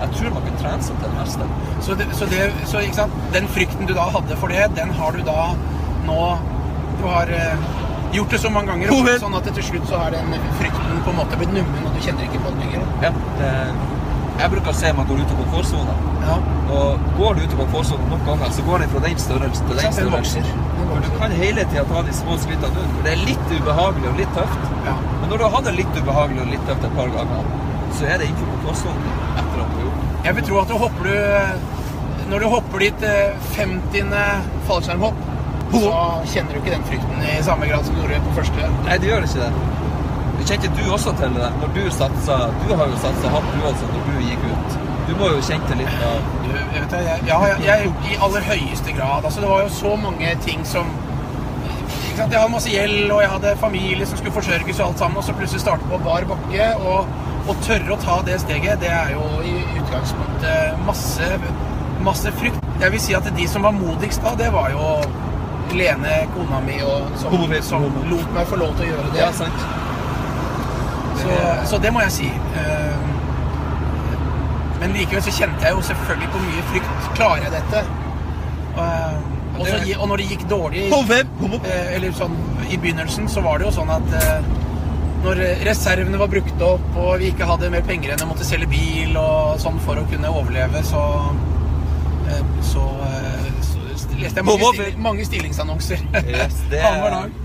Jeg 0.00 0.10
tror 0.18 0.34
man 0.34 0.44
kan 0.48 0.58
trene 0.60 0.84
seg 0.84 0.98
til 1.00 1.06
det 1.06 1.20
meste. 1.20 1.46
Så, 1.86 1.96
det, 2.00 2.08
så, 2.18 2.28
det, 2.32 2.40
så 2.68 2.82
ikke 2.84 2.98
sant? 2.98 3.22
den 3.36 3.48
frykten 3.54 3.88
du 3.88 3.94
da 3.96 4.08
hadde 4.16 4.36
for 4.40 4.52
det, 4.52 4.66
den 4.76 4.92
har 4.98 5.16
du 5.16 5.22
da 5.24 5.54
nå 6.04 6.18
Du 6.98 7.06
har 7.08 7.30
eh, 7.32 7.64
gjort 8.14 8.30
det 8.30 8.38
så 8.40 8.50
mange 8.52 8.70
ganger, 8.70 9.16
sånn 9.20 9.34
at 9.36 9.48
til 9.56 9.64
slutt 9.66 9.88
så 9.88 9.98
har 9.98 10.12
den 10.14 10.36
frykten 10.60 11.00
på 11.04 11.10
en 11.10 11.16
måte 11.18 11.38
blitt 11.40 11.52
nummen, 11.56 11.88
og 11.88 11.96
du 11.96 12.04
kjenner 12.04 12.28
ikke 12.28 12.42
på 12.44 12.52
den 12.52 12.62
lenger. 12.62 12.84
Ja, 13.02 13.10
det, 13.40 13.50
jeg 14.38 14.50
bruker 14.52 14.70
å 14.72 14.76
se 14.76 14.92
man 14.98 15.06
går 15.08 15.20
ut 15.22 15.32
av 15.34 15.40
komfortsona. 15.40 15.96
Ja. 16.24 16.36
Og 16.74 17.04
går 17.18 17.36
du 17.36 17.42
ut 17.44 17.52
av 17.54 17.60
komfortsonen 17.60 18.08
nok 18.10 18.24
ganger, 18.28 18.54
så 18.56 18.64
går 18.66 18.82
den 18.84 18.92
fra 18.94 19.02
den 19.04 19.20
størrelsen 19.24 19.68
til 19.68 19.80
den 19.80 19.94
størrelsen. 19.98 20.48
For 20.80 21.04
du 21.04 21.10
kan 21.18 21.36
hele 21.38 21.66
tida 21.70 21.84
ta 21.90 22.02
de 22.06 22.14
små 22.16 22.38
skrittene 22.42 22.80
ut. 22.80 22.96
For 22.96 23.06
det 23.06 23.12
er 23.12 23.22
litt 23.28 23.52
ubehagelig 23.52 24.10
og 24.10 24.18
litt 24.22 24.34
tøft. 24.38 24.72
Ja. 24.88 24.96
Men 25.20 25.30
når 25.30 25.36
du 25.36 25.46
har 25.46 25.54
hatt 25.58 25.68
det 25.68 25.76
litt 25.78 26.00
ubehagelig 26.00 26.42
og 26.46 26.50
litt 26.54 26.66
tøft 26.70 26.88
et 26.88 26.98
par 26.98 27.14
ganger, 27.14 27.46
så 27.94 28.08
er 28.10 28.18
det 28.20 28.32
ikke 28.32 28.48
komfortsonen 28.50 29.06
etter 29.12 29.44
at 29.44 29.54
du 29.54 29.78
har 29.78 29.86
gjort. 29.86 30.10
Jeg 30.24 30.38
vil 30.38 30.48
tro 30.48 30.60
at 30.62 30.72
du 30.72 30.76
hopper 30.80 31.10
du 31.10 31.72
Når 32.24 32.40
du 32.40 32.46
hopper 32.48 32.80
ditt 32.80 33.02
eh, 33.04 33.48
50. 33.58 34.12
fallskjermhopp, 34.64 35.18
så 35.74 35.90
kjenner 36.32 36.54
du 36.54 36.60
ikke 36.62 36.72
den 36.72 36.86
frykten 36.88 37.24
i 37.28 37.34
samme 37.44 37.68
grad 37.68 37.84
som 37.84 37.96
du 37.96 38.00
gjorde 38.00 38.22
på 38.24 38.36
første. 38.38 38.70
Nei, 38.86 38.96
det 39.02 39.10
gjør 39.10 39.26
ikke 39.28 39.42
det. 39.44 39.50
Kjente 40.44 40.68
du 40.76 40.82
også 40.92 41.14
til 41.16 41.36
det 41.38 41.50
når 41.60 41.70
du 41.72 41.82
satsa 41.98 42.34
Du 42.66 42.74
har 42.76 42.90
jo 42.90 42.98
satsa 43.00 43.30
hardt 43.32 43.54
du 43.54 43.62
også 43.70 43.86
når 43.92 44.02
du 44.10 44.18
gikk 44.28 44.44
ut. 44.50 44.76
Du 45.08 45.12
må 45.20 45.30
jo 45.32 45.40
kjenne 45.44 45.70
til 45.70 45.80
litt 45.80 46.04
av 46.04 46.30
jeg 46.54 46.82
vet, 46.82 46.94
jeg, 47.06 47.22
ja, 47.28 47.36
jeg, 47.48 47.58
jeg, 47.64 47.90
i 48.10 48.16
aller 48.22 48.44
høyeste 48.48 48.92
grad. 48.96 49.24
Altså, 49.24 49.40
det 49.40 49.48
var 49.50 49.60
jo 49.62 49.68
så 49.72 49.92
mange 50.00 50.30
ting 50.44 50.64
som 50.66 50.88
ikke 52.14 52.16
sant? 52.18 52.32
Jeg 52.32 52.40
hadde 52.40 52.52
masse 52.52 52.70
gjeld, 52.70 53.10
og 53.10 53.20
jeg 53.22 53.30
hadde 53.30 53.52
familie 53.60 54.06
som 54.06 54.18
skulle 54.18 54.34
forsørges 54.34 54.80
og 54.80 54.86
alt 54.86 55.02
sammen, 55.02 55.18
og 55.18 55.26
så 55.26 55.34
plutselig 55.38 55.62
starte 55.64 55.88
på 55.90 56.00
bar 56.04 56.26
bakke. 56.30 56.68
Og, 56.86 57.08
og 57.48 57.62
tørre 57.66 57.94
å 57.94 58.00
ta 58.02 58.18
det 58.26 58.40
steget, 58.42 58.82
det 58.82 58.90
er 58.94 59.14
jo 59.14 59.24
i 59.42 59.54
utgangspunktet 59.80 60.84
masse, 60.86 61.30
masse 62.06 62.34
frykt. 62.40 62.60
Jeg 62.82 62.94
vil 62.94 63.02
si 63.02 63.16
at 63.18 63.30
de 63.38 63.48
som 63.50 63.66
var 63.66 63.74
modigst 63.76 64.22
da, 64.24 64.34
det 64.38 64.50
var 64.54 64.74
jo 64.74 64.96
Lene, 65.74 66.18
kona 66.34 66.58
mi, 66.62 66.76
og 66.86 67.14
som, 67.18 67.32
som 67.64 67.86
lot 68.06 68.34
meg 68.36 68.46
få 68.46 68.58
lov 68.60 68.76
til 68.76 68.84
å 68.84 68.90
gjøre 68.92 69.08
det. 69.14 69.22
Ja, 69.24 69.30
sant. 69.34 69.64
Så, 71.24 71.36
så 71.72 71.78
det 71.82 71.90
må 71.96 72.00
jeg 72.04 72.12
si. 72.20 72.28
Eh, 72.60 72.96
Men 74.80 74.92
likevel 74.96 75.22
så 75.24 75.32
kjente 75.32 75.64
jeg 75.64 75.72
jo 75.76 75.84
selvfølgelig 75.90 76.28
på 76.34 76.42
mye 76.44 76.64
frykt. 76.72 77.06
Klarer 77.16 77.46
jeg 77.46 77.54
dette? 77.54 77.84
Eh, 78.74 79.14
Og, 79.54 79.66
så, 79.70 79.76
og 80.02 80.08
når 80.10 80.16
det 80.18 80.24
gikk 80.32 80.40
dårlig 80.50 80.80
eh, 81.62 81.92
Eller 81.94 82.10
sånn 82.18 82.32
i 82.74 82.76
begynnelsen, 82.82 83.28
så 83.30 83.40
var 83.44 83.58
det 83.62 83.68
jo 83.68 83.74
sånn 83.76 83.90
at 83.94 84.16
når 85.24 85.38
reservene 85.64 86.18
var 86.20 86.28
brukt 86.28 86.60
opp, 86.66 86.88
og 87.00 87.14
vi 87.22 87.30
ikke 87.30 87.46
hadde 87.48 87.70
mer 87.72 87.84
penger 87.86 88.10
enn 88.16 88.24
å 88.24 88.26
måtte 88.32 88.44
selge 88.44 88.66
bil 88.68 89.14
og 89.16 89.54
sånn 89.62 89.78
for 89.80 89.96
å 89.96 90.02
kunne 90.10 90.28
overleve, 90.28 90.82
så 90.84 91.00
så, 92.64 92.82
så 93.62 94.18
leste 94.18 94.42
jeg 94.42 94.44
mange, 94.48 94.90
mange 95.06 95.24
stillingsannonser 95.28 96.02
Yes, 96.26 96.58
det 96.72 96.80
er- 96.82 96.88
annenhver 96.90 97.14
dag. 97.14 97.40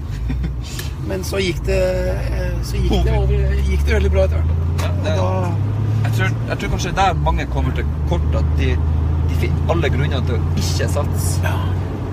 Men 1.09 1.25
så 1.25 1.41
gikk 1.41 1.63
det 1.65 1.79
eh, 2.13 2.53
Så 2.63 2.77
gikk 2.77 3.03
det, 3.07 3.15
over, 3.17 3.57
gikk 3.65 3.83
det 3.87 3.95
veldig 3.97 4.11
bra 4.13 4.27
etter 4.27 4.43
hvert. 4.43 4.83
Ja, 4.83 4.91
det 5.03 5.17
da 5.17 5.29
Jeg 6.05 6.13
tror, 6.15 6.37
jeg 6.51 6.61
tror 6.61 6.71
kanskje 6.75 6.95
der 7.01 7.19
mange 7.25 7.45
kommer 7.53 7.75
til 7.75 7.89
kort, 8.09 8.29
at 8.39 8.53
de, 8.59 8.69
de 9.29 9.39
finner 9.41 9.73
alle 9.73 9.91
grunner 9.91 10.23
til 10.29 10.37
å 10.37 10.53
ikke 10.61 10.87
satse. 10.93 11.41
Ja. 11.43 11.57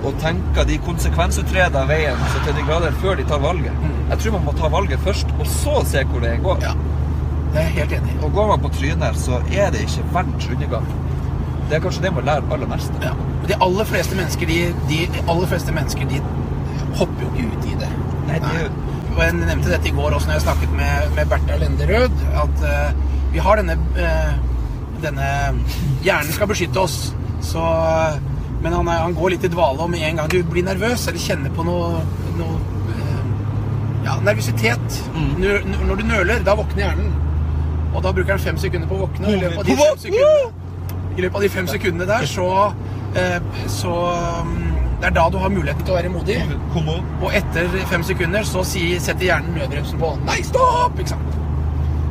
Og 0.07 0.19
tenker 0.23 0.67
de 0.69 0.77
konsekvensutreder 0.87 1.87
veien 1.89 2.27
så 2.33 2.43
til 2.45 2.59
de 2.59 2.65
grader 2.67 2.99
før 3.03 3.17
de 3.19 3.25
tar 3.31 3.41
valget. 3.43 3.87
Jeg 4.11 4.21
tror 4.23 4.37
man 4.37 4.45
må 4.49 4.55
ta 4.59 4.71
valget 4.75 5.03
først, 5.07 5.33
og 5.39 5.49
så 5.51 5.81
se 5.89 6.05
hvor 6.11 6.25
det 6.25 6.37
går. 6.45 6.63
ja. 6.67 6.75
Det 7.55 7.63
er 7.63 7.69
jeg 7.71 7.77
helt 7.77 7.93
enig 7.97 8.13
i. 8.13 8.19
Og 8.27 8.33
går 8.37 8.49
man 8.51 8.61
på 8.61 8.69
trynet, 8.75 9.17
så 9.17 9.39
er 9.49 9.71
det 9.73 9.87
ikke 9.87 10.03
verdens 10.13 10.49
undergang. 10.53 10.89
Det 11.71 11.79
er 11.79 11.81
kanskje 11.81 12.03
det 12.05 12.13
man 12.15 12.27
lærer 12.29 12.53
aller 12.53 12.69
mest. 12.69 12.99
Ja. 13.03 13.15
De 13.49 13.57
aller 13.65 13.89
fleste 13.89 14.19
mennesker, 14.19 14.51
de, 14.51 14.59
de, 14.91 14.99
de 15.15 15.23
aller 15.31 15.49
fleste 15.51 15.73
mennesker, 15.73 16.11
de 16.11 16.21
hopper 16.99 17.25
jo 17.25 17.31
ikke 17.33 17.47
ut 17.55 17.71
i 17.71 17.79
det. 17.81 17.89
Nei, 18.27 18.39
de 18.43 18.69
jeg 19.17 19.33
nevnte 19.39 19.71
dette 19.73 19.89
i 19.89 19.95
går 19.97 20.13
også 20.13 20.29
når 20.29 20.37
jeg 20.37 20.45
snakket 20.45 20.73
med, 20.77 21.13
med 21.17 21.29
Bertha 21.31 21.57
Lenderød, 21.61 22.25
at 22.43 22.65
uh, 22.69 23.31
vi 23.33 23.41
har 23.41 23.61
denne, 23.61 23.77
uh, 23.97 24.33
denne 25.05 25.29
Hjernen 26.05 26.33
skal 26.37 26.51
beskytte 26.51 26.83
oss, 26.83 27.15
så 27.45 27.63
Men 28.63 28.73
han, 28.73 28.89
er, 28.89 29.03
han 29.05 29.15
går 29.15 29.35
litt 29.35 29.45
i 29.45 29.51
dvale, 29.53 29.85
og 29.85 29.91
med 29.93 30.01
en 30.03 30.17
gang 30.21 30.31
du 30.33 30.41
blir 30.51 30.65
nervøs 30.65 31.07
eller 31.09 31.21
kjenner 31.21 31.53
på 31.55 31.65
noe, 31.65 32.01
noe 32.39 32.57
uh, 32.91 33.21
ja, 34.05 34.17
nervøsitet 34.25 35.03
Mm. 35.17 35.31
når, 35.41 35.85
når 35.89 35.97
du 35.97 36.03
nøler, 36.05 36.43
da 36.45 36.55
våkner 36.57 36.83
hjernen. 36.83 37.13
Og 37.95 38.03
da 38.05 38.13
bruker 38.13 38.35
han 38.35 38.43
fem 38.43 38.59
sekunder 38.61 38.89
på 38.89 38.99
å 38.99 39.07
våkne, 39.07 39.31
i 39.33 39.39
løpet 39.41 39.59
av 39.59 39.65
de 39.65 39.77
fem 39.77 40.01
sekundene, 40.03 41.31
av 41.33 41.41
de 41.41 41.49
fem 41.49 41.69
sekundene 41.71 42.09
der, 42.11 42.27
så, 42.29 42.49
eh, 43.17 43.39
så 43.73 43.95
um, 44.43 44.57
Det 45.01 45.11
er 45.11 45.13
da 45.17 45.27
du 45.29 45.37
har 45.43 45.51
muligheten 45.53 45.85
til 45.85 45.93
å 45.93 45.97
være 45.99 46.11
modig. 46.13 46.37
Og 47.21 47.29
etter 47.37 47.69
fem 47.91 48.05
sekunder 48.07 48.47
så 48.49 48.63
setter 48.65 49.27
hjernen 49.29 49.59
nødbremsen 49.59 50.01
på. 50.01 50.15
Nei, 50.25 50.39
stopp! 50.47 50.97
Ikke 50.99 51.13
sant? 51.13 51.37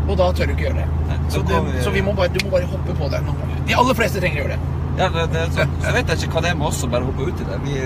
Og 0.06 0.14
da 0.20 0.28
tør 0.38 0.52
du 0.52 0.54
ikke 0.54 0.68
gjøre 0.68 0.84
det. 0.84 0.88
Nei, 1.10 1.18
Så, 1.34 1.42
det, 1.50 1.60
så 1.82 1.92
bare, 2.14 2.30
du 2.30 2.40
må 2.46 2.52
bare 2.54 2.68
hoppe 2.70 2.94
på 2.94 3.08
det 3.10 3.22
noen 3.26 3.40
ganger. 3.42 3.64
De 3.66 3.78
aller 3.82 3.98
fleste 3.98 4.22
trenger 4.22 4.38
å 4.38 4.44
gjøre 4.46 4.58
det. 4.58 4.72
Ja, 4.96 5.08
det, 5.12 5.24
det, 5.34 5.42
så, 5.52 5.66
så 5.84 5.92
vet 5.92 6.12
jeg 6.14 6.22
ikke 6.24 6.38
hva 6.38 6.42
det 6.46 6.52
er 6.54 6.60
med 6.60 6.68
oss 6.70 6.78
som 6.80 6.92
bare 6.94 7.04
hopper 7.08 7.32
ut 7.34 7.42
i 7.42 7.48
det. 7.50 7.58
Vi, 7.66 7.80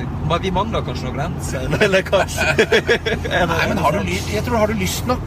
vi 0.44 0.52
mangler 0.54 0.84
kanskje 0.86 1.08
noen 1.08 1.16
grenser, 1.18 1.64
eller- 1.88 2.04
kanskje 2.06 2.68
Nei, 3.50 3.64
men 3.72 3.82
har 3.82 3.96
du, 3.96 4.12
jeg 4.12 4.44
tror 4.46 4.60
har 4.66 4.74
du 4.74 4.78
lyst 4.84 5.08
nok. 5.10 5.24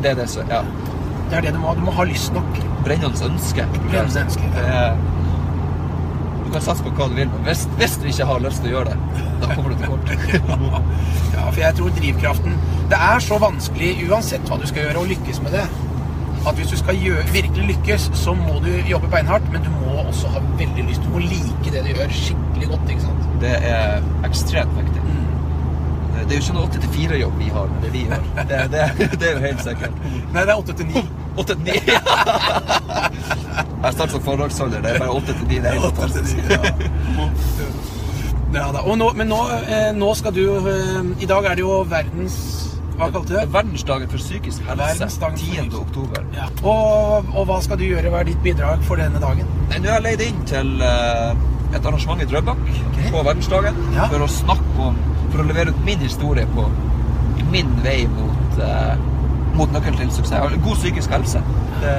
Det 0.00 0.14
er 0.14 0.20
det 0.22 0.30
som 0.32 0.48
Ja. 0.54 0.62
Det 1.30 1.36
er 1.38 1.44
det 1.46 1.52
du 1.54 1.60
må 1.62 1.68
ha. 1.70 1.74
Du 1.78 1.82
må 1.86 1.92
ha 1.94 2.06
lyst 2.08 2.32
nok. 2.34 2.56
Brennende 2.86 3.26
ønske. 3.26 3.66
Brennende 3.90 4.22
ønske, 4.24 4.48
ja. 4.56 4.86
Du 6.50 6.54
kan 6.56 6.64
satse 6.64 6.82
på 6.82 6.90
hva 6.98 7.04
du 7.06 7.12
vil, 7.14 7.28
men 7.30 7.44
hvis, 7.46 7.60
hvis 7.78 7.92
du 8.02 8.08
ikke 8.10 8.24
har 8.26 8.40
lyst 8.42 8.64
til 8.64 8.72
å 8.72 8.80
gjøre 8.80 8.94
det, 8.96 9.26
da 9.38 9.50
kommer 9.52 9.70
du 9.70 9.76
til 9.78 9.92
kort. 9.92 10.08
Ja, 11.36 11.44
for 11.46 11.60
jeg 11.62 11.76
tror 11.78 11.92
drivkraften 11.94 12.56
Det 12.90 12.98
er 12.98 13.22
så 13.22 13.38
vanskelig 13.38 13.90
uansett 14.08 14.50
hva 14.50 14.58
du 14.58 14.66
skal 14.66 14.88
gjøre, 14.88 14.98
å 14.98 15.06
lykkes 15.12 15.38
med 15.44 15.54
det. 15.54 15.62
At 16.42 16.58
hvis 16.58 16.72
du 16.72 16.76
skal 16.80 16.98
gjøre, 16.98 17.22
virkelig 17.30 17.68
lykkes, 17.68 18.08
så 18.18 18.34
må 18.34 18.58
du 18.64 18.68
jobbe 18.90 19.12
beinhardt, 19.14 19.46
men 19.54 19.62
du 19.62 19.70
må 19.76 19.94
også 20.02 20.34
ha 20.34 20.42
veldig 20.58 20.88
lyst. 20.88 21.06
Du 21.06 21.14
må 21.14 21.22
like 21.22 21.70
det 21.70 21.84
du 21.86 21.92
gjør, 21.92 22.18
skikkelig 22.18 22.72
godt. 22.72 22.92
ikke 22.96 23.06
sant? 23.06 23.30
Det 23.46 23.54
er 23.70 24.02
ekstremt 24.26 24.74
viktig. 24.80 25.06
Mm. 25.06 25.22
Det 26.16 26.34
er 26.34 26.34
jo 26.34 26.42
ikke 26.48 26.58
noe 26.58 26.66
8-4-jobb 26.66 27.38
vi 27.44 27.54
har, 27.54 27.70
det 27.84 27.94
vi 27.94 28.06
gjør. 28.10 28.26
Det, 28.42 28.62
det, 28.74 28.90
det 29.22 29.30
er 29.30 29.38
jo 29.38 29.46
helt 29.46 29.62
sikkert. 29.70 30.02
Nei, 30.34 30.42
det 30.42 30.50
er 30.50 30.56
åtte 30.58 30.80
til 30.82 30.90
ni. 30.90 31.06
8-9. 31.38 31.78
Jeg 33.30 33.92
starter 33.94 34.12
som 34.16 34.22
forlagsholder. 34.24 34.80
Det 34.84 34.90
er 34.94 34.98
bare 34.98 35.14
8-9. 35.20 35.46
Det 35.48 35.58
er 35.64 35.78
helt 35.78 35.96
fantastisk. 35.96 36.36
Ja 38.54 38.66
da. 38.74 38.80
Og 38.82 38.96
nå, 38.98 39.12
men 39.14 39.28
nå, 39.30 39.38
eh, 39.70 39.90
nå 39.94 40.08
skal 40.18 40.34
du 40.34 40.42
eh, 40.66 41.10
I 41.22 41.28
dag 41.30 41.44
er 41.46 41.54
det 41.60 41.62
jo 41.62 41.76
verdens 41.86 42.38
Hva 42.98 43.06
kalte 43.14 43.28
du 43.30 43.36
det? 43.36 43.44
Verdensdagen 43.54 44.10
for 44.10 44.18
psykisk 44.20 44.64
helse. 44.66 45.06
10. 45.22 45.70
oktober. 45.78 46.24
Ja. 46.36 46.48
Og, 46.66 47.30
og 47.30 47.46
hva 47.48 47.60
skal 47.64 47.78
du 47.80 47.86
gjøre? 47.86 48.10
Hva 48.12 48.24
er 48.24 48.28
ditt 48.32 48.42
bidrag 48.44 48.82
for 48.88 49.00
denne 49.00 49.22
dagen? 49.22 49.46
Nå 49.70 49.78
har 49.86 50.00
jeg 50.00 50.04
leid 50.08 50.24
inn 50.26 50.42
til 50.50 50.74
eh, 50.84 51.30
et 51.70 51.86
arrangement 51.86 52.20
i 52.20 52.26
Drøbak 52.28 52.60
på 53.14 53.22
verdensdagen 53.22 53.78
Ja. 53.94 54.10
for 54.10 54.26
å 54.26 54.28
snakke 54.34 54.90
om 54.90 54.98
For 55.30 55.44
å 55.44 55.46
levere 55.46 55.70
ut 55.70 55.80
min 55.86 56.02
historie 56.02 56.44
på 56.56 56.66
min 57.54 57.70
vei 57.86 58.02
mot, 58.10 58.58
eh, 58.66 58.98
mot 59.56 59.70
nøkkelen 59.74 59.96
til 60.02 60.10
suksess. 60.18 60.58
God 60.66 60.76
psykisk 60.82 61.10
helse. 61.14 61.40
Det, 61.80 61.94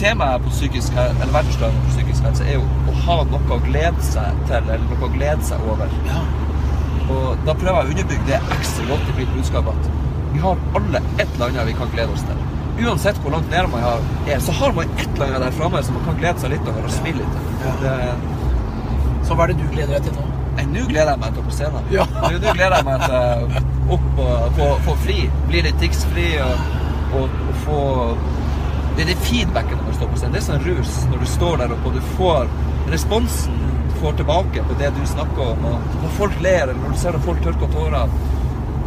temaet 0.00 0.44
på 0.44 0.52
psykisk, 0.52 0.96
eller 0.98 1.32
verdensdagen 1.34 1.80
for 1.84 1.94
psykisk 1.94 2.28
helse 2.28 2.46
er 2.46 2.58
jo 2.58 2.66
å 2.90 2.96
ha 3.04 3.16
noe 3.30 3.56
å 3.56 3.60
glede 3.64 4.04
seg 4.06 4.44
til, 4.48 4.60
eller 4.60 4.84
noe 4.90 5.08
å 5.08 5.10
glede 5.14 5.48
seg 5.48 5.64
over. 5.72 5.92
Ja. 6.08 6.22
Og 7.08 7.44
da 7.46 7.54
prøver 7.56 7.78
jeg 7.78 7.88
å 7.88 7.94
underbygge 7.94 8.28
det 8.28 8.40
ekstra 8.58 8.86
godt 8.90 9.10
i 9.12 9.16
mitt 9.20 9.34
budskap 9.36 9.70
at 9.72 9.90
vi 10.32 10.42
har 10.42 10.58
alle 10.78 11.02
et 11.16 11.26
eller 11.26 11.46
annet 11.48 11.70
vi 11.70 11.76
kan 11.78 11.92
glede 11.94 12.14
oss 12.14 12.24
til. 12.28 12.42
Uansett 12.78 13.20
hvor 13.22 13.34
langt 13.34 13.48
nede 13.50 13.70
man 13.72 13.86
er, 14.28 14.42
så 14.44 14.54
har 14.54 14.74
man 14.76 14.90
et 14.98 15.06
eller 15.14 15.30
annet 15.30 15.46
der 15.48 15.56
framme 15.56 15.80
som 15.82 15.96
man 15.98 16.04
kan 16.10 16.18
glede 16.20 16.42
seg 16.42 16.52
litt 16.54 16.68
over 16.68 16.84
og 16.84 16.92
smile 16.94 17.22
litt 17.22 17.38
til. 17.38 17.86
Ja. 17.88 18.12
Så 19.26 19.36
hva 19.36 19.46
er 19.46 19.52
det 19.52 19.62
du 19.62 19.70
gleder 19.72 19.96
deg 19.96 20.08
til 20.08 20.18
nå? 20.18 20.26
Nå 20.68 20.84
gleder 20.90 21.14
jeg 21.14 21.20
meg 21.22 21.34
til 21.34 21.42
å 21.42 21.46
på 21.46 21.54
scenen. 21.54 21.88
Ja. 21.94 22.04
Nå, 22.12 22.30
nå 22.42 22.52
gleder 22.58 22.76
jeg 22.76 22.86
meg 22.86 23.04
til 23.06 23.94
opp 23.96 24.20
og 24.24 24.58
få, 24.58 24.68
få 24.84 24.96
fri. 25.04 25.18
Bli 25.48 25.62
litt 25.64 25.78
tics-fri 25.80 26.26
og, 26.44 26.72
og, 27.18 27.36
og 27.48 27.60
få 27.64 27.80
Det 28.98 29.04
er 29.04 29.12
det 29.12 29.20
feedbacken 29.22 29.78
når 29.78 29.92
du 29.92 29.94
står 29.94 30.08
på 30.10 30.16
scenen. 30.18 30.32
Det 30.34 30.38
er 30.40 30.46
sånn 30.48 30.64
rus 30.66 30.94
når 31.06 31.20
du 31.22 31.26
står 31.30 31.60
der 31.60 31.74
oppe 31.76 31.90
og 31.92 31.94
du 31.94 32.06
får 32.16 32.48
responsen 32.90 33.60
du 33.92 33.92
får 34.00 34.16
tilbake 34.18 34.64
på 34.66 34.78
det 34.80 34.88
du 34.96 34.98
snakker 35.06 35.52
om. 35.52 35.68
Og 35.70 36.00
når 36.02 36.16
folk 36.16 36.40
ler, 36.42 36.64
eller 36.64 36.80
når 36.80 36.96
du 36.96 36.98
ser 37.04 37.18
at 37.18 37.22
folk 37.28 37.44
tørker 37.44 37.70
tårer 37.76 38.10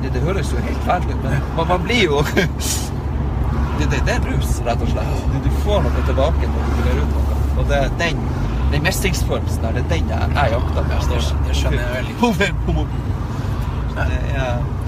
det, 0.01 0.11
det 0.11 0.23
høres 0.25 0.51
jo 0.51 0.59
helt 0.65 0.83
fælt 0.83 1.07
ut, 1.13 1.23
men 1.23 1.47
man, 1.55 1.67
man 1.69 1.87
blir 1.87 2.03
jo 2.09 2.19
det, 2.35 3.87
det, 3.87 4.01
det 4.07 4.17
er 4.17 4.27
rus, 4.33 4.59
rett 4.67 4.83
og 4.83 4.91
slett. 4.91 5.23
Du, 5.31 5.39
du 5.47 5.49
får 5.63 5.87
noe 5.87 6.05
tilbake 6.11 6.51
når 6.51 6.67
du 6.67 6.75
leverer 6.81 7.01
ut 7.05 7.15
noe. 7.15 7.39
Og 7.61 7.71
det 7.71 7.79
er 7.79 7.97
den, 8.03 8.21
den 8.75 8.85
mestringsfølelsen 8.89 9.63
der, 9.63 9.79
det 9.79 9.85
er 9.85 9.91
den 9.95 10.11
jeg, 10.11 10.35
jeg 10.35 10.55
jakter 10.57 10.81
Ja, 10.81 10.87
mest. 10.91 11.35
det, 11.47 11.55
skjønner 11.61 11.83
jeg 11.85 11.95
veldig 12.01 12.19
godt. 12.19 12.39
Det 12.41 12.51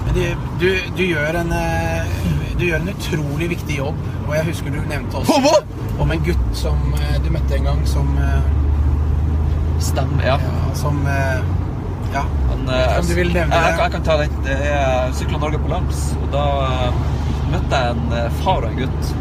Men 0.04 0.16
du, 0.18 0.24
du, 0.60 0.68
du, 0.98 1.04
gjør 1.14 1.40
en, 1.40 1.52
eh, 1.56 2.16
du 2.58 2.64
gjør 2.68 2.82
en 2.82 2.92
utrolig 2.92 3.48
viktig 3.54 3.78
jobb, 3.78 3.98
og 4.26 4.34
jeg 4.36 4.46
husker 4.50 4.74
du 4.74 4.80
nevnte 4.90 5.20
også 5.20 5.40
Hva? 5.44 5.56
om 6.02 6.12
en 6.14 6.22
gutt 6.26 6.46
som 6.58 6.94
eh, 6.98 7.16
du 7.24 7.30
møtte 7.34 7.58
en 7.58 7.68
gang, 7.70 7.82
som 7.88 8.14
eh, 8.22 8.46
stemmer, 9.82 10.24
ja. 10.26 10.38
Ja, 10.42 10.72
som 10.78 11.02
eh, 11.10 11.52
Ja. 12.14 12.22
Han, 12.46 12.68
om 12.70 13.06
du 13.08 13.14
vil 13.16 13.32
nevne 13.34 13.56
jeg, 13.58 13.72
jeg, 13.72 13.78
jeg 13.80 13.92
kan 13.96 14.04
ta 14.06 14.14
den. 14.20 14.34
Det 14.46 14.54
er 14.70 15.14
Sykla 15.18 15.40
Norge 15.42 15.58
på 15.58 15.70
lands. 15.72 16.02
Og 16.22 16.28
da 16.30 16.44
eh, 16.62 17.00
møtte 17.50 17.80
jeg 17.80 17.96
en 17.96 18.36
far 18.38 18.62
og 18.62 18.68
en 18.70 18.84
gutt. 18.84 19.14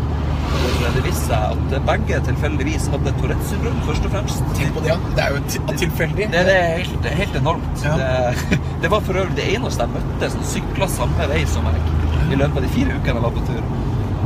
Det 0.93 1.01
viste 1.01 1.23
seg 1.25 1.55
at 1.55 1.73
begge 1.87 2.19
tilfeldigvis 2.27 2.85
hadde 2.93 3.15
Tourettes 3.17 3.49
syndrom, 3.49 3.81
først 3.87 4.05
og 4.05 4.13
fremst. 4.13 4.45
Tenk 4.59 4.77
på 4.77 4.83
det, 4.85 4.93
ja. 4.93 4.99
Det 5.17 5.25
er 5.25 5.33
jo 5.33 5.73
tilfeldig. 5.81 6.29
Det, 6.35 6.45
det 6.51 6.55
er 6.59 6.77
helt, 6.83 6.95
det 7.01 7.11
er 7.15 7.19
helt 7.23 7.41
enormt. 7.41 7.85
Ja. 7.87 7.97
Det, 7.97 8.61
det 8.85 8.93
var 8.93 9.03
for 9.09 9.23
øvrig 9.23 9.39
det 9.41 9.49
eneste 9.55 9.87
jeg 9.87 9.97
møtte 9.97 10.33
som 10.35 10.47
sykla 10.53 10.93
samme 10.99 11.29
vei 11.33 11.41
som 11.49 11.65
meg 11.65 11.81
i 12.30 12.39
løpet 12.39 12.60
av 12.60 12.65
de 12.65 12.71
fire 12.73 12.97
ukene 12.97 13.19
jeg 13.19 13.26
var 13.26 13.36
på 13.38 13.45
tur. 13.49 13.67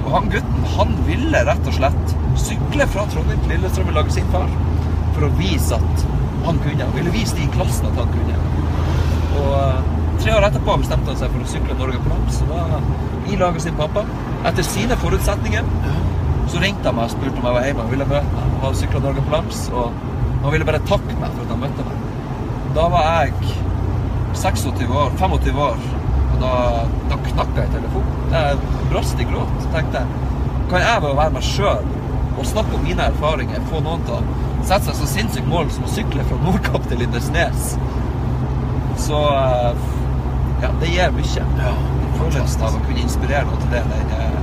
Og 0.03 0.11
han 0.15 0.29
gutten 0.31 0.69
han 0.77 0.93
ville 1.07 1.43
rett 1.49 1.67
og 1.67 1.75
slett 1.75 2.15
sykle 2.39 2.87
fra 2.93 3.07
Trondheim 3.11 3.41
til 3.43 3.55
Lillestrøm 3.55 3.91
i 3.91 3.97
lag 3.97 4.07
med 4.07 4.15
sin 4.15 4.31
far 4.33 4.53
for 5.15 5.27
å 5.27 5.33
vise 5.39 5.79
at 5.79 6.07
han 6.45 6.61
kunne. 6.63 6.85
Han 6.85 6.95
ville 6.95 7.15
vise 7.15 7.35
de 7.35 7.43
i 7.47 7.51
klassen 7.55 7.89
at 7.89 7.99
han 7.99 8.13
kunne. 8.13 8.39
Og 9.41 9.51
eh, 9.59 9.91
tre 10.21 10.37
år 10.37 10.47
etterpå 10.47 10.79
bestemte 10.83 11.11
han 11.11 11.19
seg 11.19 11.33
for 11.33 11.43
å 11.43 11.51
sykle 11.51 11.77
Norge 11.81 11.99
på 12.03 12.13
lands. 12.13 12.41
Og 12.45 12.53
da 12.53 12.81
i 13.27 13.35
lag 13.35 13.53
med 13.53 13.61
sin 13.61 13.75
pappa. 13.75 14.05
Etter 14.45 14.63
sine 14.63 14.95
forutsetninger 14.97 15.63
så 16.47 16.59
ringte 16.63 16.87
han 16.87 16.95
meg 16.95 17.09
og 17.09 17.11
spurte 17.11 17.41
om 17.41 17.47
jeg 17.47 17.55
var 17.57 17.65
hjemme 17.67 17.83
og 17.83 17.91
ville 17.91 18.07
møte 18.07 18.35
meg. 18.35 18.53
Han 18.63 18.77
sykla 18.79 19.01
Norge 19.03 19.23
på 19.25 19.33
lands, 19.33 19.63
og 19.73 19.97
han 20.43 20.53
ville 20.53 20.67
bare 20.67 20.83
takke 20.87 21.17
meg 21.19 21.33
for 21.33 21.43
at 21.43 21.53
han 21.53 21.63
møtte 21.65 21.87
meg. 21.87 22.05
Da 22.77 22.85
var 22.93 23.09
jeg 23.09 23.55
26 24.37 24.93
år, 25.01 25.15
25 25.19 25.61
år, 25.65 25.87
og 26.37 26.43
da, 26.43 26.85
da 27.09 27.17
knakk 27.25 27.55
jeg 27.57 27.69
i 27.69 27.73
telefonen. 27.73 28.33
Jeg 28.33 28.57
brast 28.91 29.21
i 29.21 29.27
gråt. 29.27 29.53
Så 29.63 29.71
tenkte 29.73 30.01
jeg, 30.01 30.33
kan 30.71 30.83
jeg 30.83 31.03
bare 31.05 31.19
være 31.21 31.35
meg 31.37 31.47
sjøl 31.47 31.87
og 32.37 32.45
snakke 32.45 32.77
om 32.77 32.83
mine 32.85 33.05
erfaringer, 33.09 33.63
få 33.71 33.79
noen 33.81 34.03
til 34.05 34.17
å 34.19 34.65
sette 34.67 34.91
seg 34.91 34.97
så 34.99 35.07
sinnssykt 35.09 35.47
mål 35.49 35.71
som 35.73 35.87
å 35.87 35.89
sykle 35.89 36.25
fra 36.27 36.37
Nordkapp 36.43 36.85
til 36.89 36.99
Lindesnes, 37.01 37.71
så 39.01 39.21
eh, 39.31 39.87
ja, 40.61 40.69
det 40.81 40.91
gir 40.91 41.15
mye. 41.15 41.45
Ja, 41.61 41.71
Følelsen 42.17 42.63
av 42.65 42.75
å 42.77 42.81
kunne 42.81 43.01
inspirere 43.03 43.45
noe 43.45 43.57
til 43.61 43.73
det, 43.73 43.81
den 43.89 44.13
er, 44.17 44.37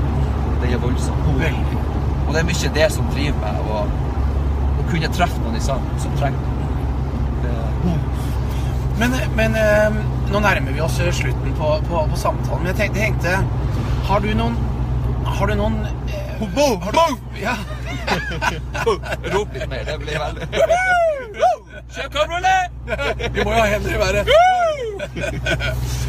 den 0.62 0.74
er 0.74 0.82
voldsom. 0.82 1.22
Veldig. 1.38 1.78
Og 2.24 2.32
det 2.32 2.40
er 2.40 2.48
mye 2.48 2.72
det 2.78 2.90
som 2.94 3.08
driver 3.14 3.40
meg, 3.42 3.70
å, 3.70 3.80
å 4.82 4.88
kunne 4.90 5.10
treffe 5.14 5.42
noen 5.42 5.58
i 5.58 5.62
salen 5.62 6.02
som 6.02 6.14
trenger 6.18 6.50
det. 7.44 7.56
Men, 8.98 9.16
men 9.38 9.58
eh, 9.58 9.98
nå 10.32 10.40
nærmer 10.40 10.72
vi 10.72 10.80
oss 10.84 11.00
slutten 11.12 11.56
på, 11.58 11.70
på, 11.88 12.04
på 12.10 12.16
samtalen. 12.20 12.62
Men 12.64 12.72
jeg 12.72 12.78
tenkte, 12.80 13.00
jeg 13.00 13.12
tenkte 13.12 14.08
Har 14.08 14.20
du 14.24 14.30
noen 14.36 14.56
Har 15.24 15.50
du 15.50 15.54
noen 15.58 15.80
eh, 16.08 16.24
har 16.84 16.92
du, 16.92 17.16
ja. 17.40 17.54
Rop 19.34 19.54
litt 19.54 19.68
mer, 19.70 19.84
det 19.86 19.98
blir 20.02 20.18
veldig 20.20 20.48
Kjør 21.94 22.08
kabriolet! 22.10 22.72
Vi 23.34 23.44
må 23.44 23.52
jo 23.52 23.58
ha 23.60 23.66
hender 23.70 23.94
i 23.94 23.98
været. 24.00 24.30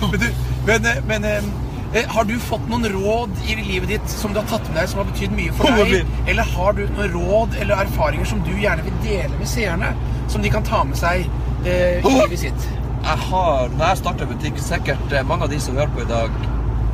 Men, 0.01 0.19
du, 0.21 0.27
men, 0.65 0.85
eh, 0.89 0.97
men 1.07 1.27
eh, 1.29 1.47
eh, 1.93 2.07
har 2.09 2.25
du 2.25 2.33
fått 2.41 2.65
noen 2.71 2.87
råd 2.93 3.35
i 3.45 3.57
livet 3.59 3.91
ditt 3.93 4.09
som 4.09 4.33
du 4.33 4.39
har 4.41 4.47
tatt 4.49 4.65
med 4.71 4.79
deg, 4.79 4.89
som 4.91 5.03
har 5.03 5.09
betydd 5.11 5.35
mye 5.37 5.53
for 5.57 5.77
deg? 5.77 6.09
Eller 6.31 6.55
har 6.55 6.77
du 6.77 6.85
noen 6.87 7.13
råd 7.13 7.59
eller 7.61 7.83
erfaringer 7.85 8.29
som 8.31 8.41
du 8.47 8.53
gjerne 8.53 8.85
vil 8.87 8.97
dele 9.05 9.33
med 9.37 9.49
seerne? 9.51 9.93
Som 10.31 10.45
de 10.45 10.53
kan 10.53 10.65
ta 10.65 10.81
med 10.87 10.97
seg 10.99 11.27
eh, 11.67 12.01
i 12.01 12.15
livet 12.17 12.41
sitt? 12.47 12.67
Jeg 13.05 13.21
har, 13.21 13.67
når 13.77 13.85
jeg 13.85 13.97
starter 13.99 14.29
butikk, 14.29 14.55
sikkert 14.65 15.11
eh, 15.13 15.25
mange 15.29 15.45
av 15.45 15.51
de 15.51 15.59
som 15.61 15.75
hører 15.77 15.91
på 15.93 16.01
i 16.01 16.07
dag, 16.09 16.37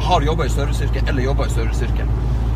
har 0.04 0.26
jobba 0.26 0.43
i 0.43 0.50
serviceyrket 0.52 1.08
eller 1.08 1.24
jobba 1.24 1.45
i 1.47 1.54
serviceyrket. 1.54 2.10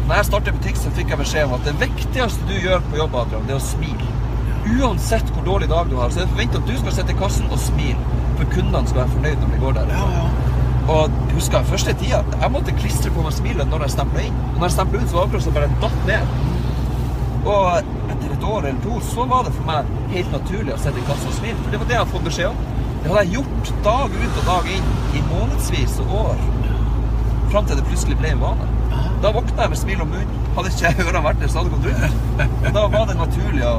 Når 0.09 0.11
jeg 0.17 0.27
startet 0.27 0.57
butikk, 0.57 0.79
så 0.81 0.91
fikk 0.97 1.13
jeg 1.13 1.21
beskjed 1.21 1.47
om 1.47 1.53
at 1.55 1.69
det 1.69 1.75
viktigste 1.79 2.49
du 2.49 2.51
gjør 2.57 2.83
på 2.89 2.99
jobb, 2.99 3.15
Adrian, 3.21 3.45
det 3.47 3.55
er 3.55 3.61
å 3.61 3.63
smile. 3.63 4.09
Uansett 4.75 5.31
hvor 5.31 5.47
dårlig 5.47 5.69
dag 5.71 5.87
du 5.87 5.95
har, 6.01 6.11
så 6.11 6.19
er 6.19 6.27
det 6.27 6.33
forventa 6.33 6.59
at 6.59 6.67
du 6.67 6.75
skal 6.81 6.97
sitte 6.97 7.15
i 7.15 7.17
kassen 7.21 7.47
og 7.47 7.63
smile. 7.63 8.19
For 8.35 8.51
kundene 8.51 8.91
skal 8.91 9.01
være 9.05 9.13
fornøyd 9.13 9.39
når 9.45 9.55
de 9.55 9.63
går 9.63 9.79
der. 9.79 9.95
Ja, 9.95 10.03
ja. 10.17 10.27
Og 10.97 11.17
husker 11.31 11.61
jeg 11.61 11.71
første 11.71 11.97
tida, 12.03 12.21
jeg 12.43 12.53
måtte 12.57 12.77
klistre 12.83 13.15
på 13.15 13.23
meg 13.23 13.39
smilet 13.39 13.71
når 13.71 13.87
jeg 13.87 13.95
stempla 13.95 14.27
inn. 14.27 14.45
Og 14.51 14.59
når 14.59 14.67
jeg 14.67 14.75
stempla 14.75 14.99
ut, 14.99 15.09
så 15.09 15.15
var 15.15 15.23
det 15.23 15.29
akkurat 15.31 15.47
som 15.47 15.55
bare 15.61 15.73
datt 15.87 16.07
ned. 16.11 16.37
Og 17.55 18.11
etter 18.11 18.35
et 18.35 18.47
år 18.51 18.67
eller 18.67 18.83
to 18.83 18.99
så 19.15 19.31
var 19.31 19.47
det 19.47 19.55
for 19.55 19.71
meg 19.71 19.95
helt 20.11 20.39
naturlig 20.41 20.75
å 20.75 20.81
sitte 20.83 20.99
i 20.99 21.07
kassa 21.07 21.31
og 21.31 21.37
smile. 21.39 21.61
For 21.63 21.71
det 21.71 21.85
var 21.85 21.93
det 21.93 21.95
jeg 21.95 22.03
hadde 22.03 22.17
fått 22.19 22.33
beskjed 22.33 22.51
om. 22.51 22.74
Det 23.05 23.11
hadde 23.11 23.21
jeg 23.27 23.35
gjort 23.35 23.67
dag 23.85 24.13
ut 24.17 24.37
og 24.41 24.47
dag 24.47 24.67
inn 24.73 24.85
i 25.13 25.19
månedsvis 25.27 25.99
og 26.01 26.13
år. 26.23 26.39
Fram 27.51 27.67
til 27.69 27.77
det 27.77 27.83
plutselig 27.85 28.15
ble 28.17 28.31
en 28.33 28.39
vane. 28.41 28.69
Da 29.21 29.29
våkna 29.35 29.67
jeg 29.67 29.73
med 29.75 29.77
smil 29.77 30.01
om 30.01 30.09
munnen. 30.09 30.39
Hadde 30.55 30.71
ikke 30.71 31.03
ørene 31.03 31.21
vært 31.27 31.43
der, 31.43 31.51
så 31.53 31.61
hadde 31.61 31.69
det 31.69 31.75
gått 31.75 31.85
rundt. 31.91 32.73
Da 32.79 32.85
var 32.95 33.05
det 33.05 33.17
naturlig 33.19 33.61
å, 33.69 33.75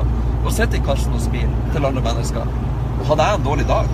å 0.46 0.52
sitte 0.54 0.78
i 0.78 0.84
kassen 0.86 1.16
og 1.18 1.24
smile 1.24 1.64
til 1.72 1.88
andre 1.90 2.04
mennesker. 2.06 2.54
Og 3.00 3.02
hadde 3.10 3.26
jeg 3.26 3.40
en 3.40 3.48
dårlig 3.48 3.66
dag, 3.72 3.90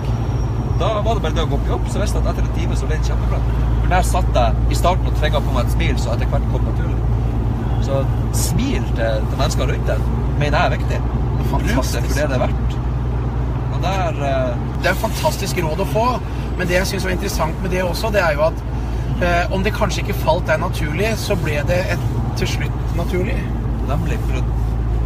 da 0.83 0.91
var 1.01 1.17
det 1.17 1.25
bare 1.25 1.37
det 1.39 1.47
å 1.47 1.51
gå 1.55 1.61
på 1.63 1.73
jobb, 1.73 1.89
så 1.89 2.03
visste 2.03 2.21
jeg 2.21 2.27
at 2.27 2.31
etter 2.35 2.51
en 2.51 2.53
time 2.59 2.77
så 2.77 2.91
ble 2.91 3.01
det 3.01 3.09
kjempebra. 3.09 3.41
For 3.73 3.91
der 3.95 4.07
satt 4.11 4.39
jeg 4.43 4.69
i 4.69 4.79
starten 4.83 5.09
og 5.09 5.17
tvinga 5.17 5.41
på 5.47 5.57
meg 5.57 5.65
et 5.65 5.75
smil, 5.79 5.97
så 6.05 6.13
etter 6.13 6.29
hvert 6.29 6.47
kom 6.53 6.69
naturlig. 6.69 7.01
Så 7.89 8.05
smil 8.45 8.85
til, 8.93 9.27
til 9.33 9.41
mennesker 9.41 9.73
rundt 9.73 9.89
deg 9.89 10.07
mener 10.37 10.59
jeg 10.59 10.63
er 10.63 10.77
viktig. 10.77 11.03
Bruk 11.49 11.65
det 11.65 11.75
for 11.81 12.17
det 12.21 12.29
det 12.29 12.37
er 12.37 12.45
verdt. 12.45 12.82
Og 13.83 13.89
der 13.89 14.23
eh, 14.23 14.57
Det 14.79 14.87
er 14.87 14.91
et 14.91 15.01
fantastisk 15.01 15.57
råd 15.63 15.81
å 15.83 15.87
få, 15.91 16.05
men 16.57 16.67
det 16.69 16.77
jeg 16.77 16.87
syns 16.87 17.07
var 17.07 17.15
interessant 17.15 17.61
med 17.63 17.73
det 17.73 17.83
også, 17.83 18.11
det 18.15 18.21
er 18.23 18.37
jo 18.37 18.45
at 18.45 18.61
eh, 19.19 19.51
om 19.55 19.63
det 19.63 19.73
kanskje 19.75 20.05
ikke 20.05 20.15
falt 20.21 20.47
deg 20.47 20.61
naturlig, 20.61 21.09
så 21.19 21.35
ble 21.39 21.57
det 21.67 21.81
et, 21.95 22.05
til 22.39 22.47
slutt 22.55 22.95
naturlig. 22.95 23.35
Nemlig 23.89 24.19
for 24.23 24.39
at 24.39 24.51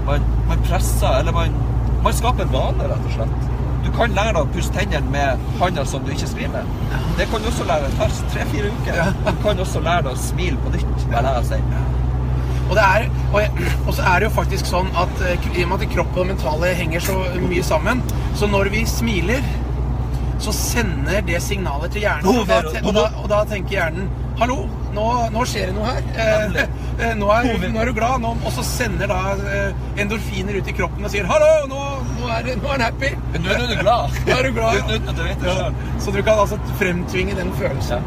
man, 0.06 0.30
man 0.50 0.66
presser, 0.70 1.20
eller 1.20 1.34
man, 1.34 1.58
man 2.06 2.14
skaper 2.14 2.46
en 2.46 2.54
vane, 2.54 2.90
rett 2.92 3.10
og 3.10 3.16
slett. 3.18 3.50
Du 3.86 3.92
kan 3.96 4.14
lære 4.14 4.36
deg 4.36 4.42
å 4.44 4.54
pusse 4.54 4.74
tennene 4.76 5.10
med 5.14 5.46
hånda 5.62 5.86
som 5.88 6.04
du 6.06 6.12
ikke 6.14 6.30
skriver 6.30 6.58
med. 6.60 6.98
Det 7.18 7.30
kan 7.32 7.42
du 7.42 7.50
også 7.50 7.66
lære. 7.70 7.90
Det 7.90 7.98
tar 7.98 8.18
tre-fire 8.34 8.74
uker. 8.78 9.14
Du 9.26 9.32
kan 9.46 9.62
også 9.64 9.82
lære 9.86 10.10
deg 10.10 10.12
å 10.14 10.26
smile 10.28 10.60
på 10.62 10.74
nytt, 10.76 11.06
vil 11.08 11.30
jeg 11.32 11.48
si. 11.50 11.62
Og, 12.68 12.76
det 12.76 12.84
er, 12.84 13.06
og, 13.34 13.38
jeg, 13.42 13.68
og 13.88 13.94
så 13.96 14.04
er 14.04 14.20
det 14.20 14.28
jo 14.28 14.34
faktisk 14.36 14.68
sånn 14.68 14.90
at 15.00 15.22
eh, 15.24 15.46
i 15.56 15.64
og 15.64 15.70
med 15.72 15.86
at 15.86 15.94
kropp 15.94 16.10
og 16.18 16.26
det 16.26 16.34
mentale 16.34 16.74
henger 16.76 17.06
så 17.06 17.16
mye 17.40 17.64
sammen, 17.64 18.02
så 18.38 18.48
når 18.50 18.70
vi 18.74 18.86
smiler, 18.86 19.42
så 20.40 20.54
sender 20.54 21.24
det 21.26 21.40
signalet 21.42 21.92
til 21.96 22.04
hjernen. 22.06 22.28
Og 22.30 22.46
da, 22.50 22.62
og 22.84 22.94
da, 22.94 23.06
og 23.24 23.30
da 23.32 23.44
tenker 23.50 23.80
hjernen 23.80 24.10
Hallo, 24.38 24.68
nå, 24.94 25.04
nå 25.34 25.44
skjer 25.50 25.72
det 25.72 25.74
noe 25.74 25.88
her. 25.90 26.04
Eh, 26.14 26.58
eh, 26.62 27.14
nå, 27.18 27.26
er, 27.34 27.48
nå 27.74 27.80
er 27.82 27.90
du 27.90 27.94
glad. 27.98 28.20
Nå, 28.22 28.36
og 28.46 28.52
så 28.54 28.62
sender 28.62 29.10
da 29.10 29.32
eh, 29.34 29.80
endorfiner 30.04 30.60
ut 30.60 30.70
i 30.70 30.76
kroppen 30.78 31.08
og 31.08 31.10
sier 31.10 31.26
Hallo, 31.26 31.48
nå, 31.72 31.80
er, 32.36 32.52
er 32.54 32.68
han 32.68 32.84
happy. 32.86 33.10
Nå 33.40 33.56
er 33.56 33.66
du 33.72 33.74
glad. 33.82 34.14
Nå 34.28 34.36
er 34.36 34.46
du 34.46 34.52
glad. 34.60 34.78
Uten, 34.84 35.10
at 35.10 35.18
du 35.18 35.24
vet 35.26 35.42
det 35.42 35.56
Ja. 35.58 35.72
Så 36.06 36.14
du 36.14 36.22
kan 36.22 36.44
altså 36.44 36.60
fremtvinge 36.78 37.34
den 37.40 37.50
følelsen. 37.58 38.06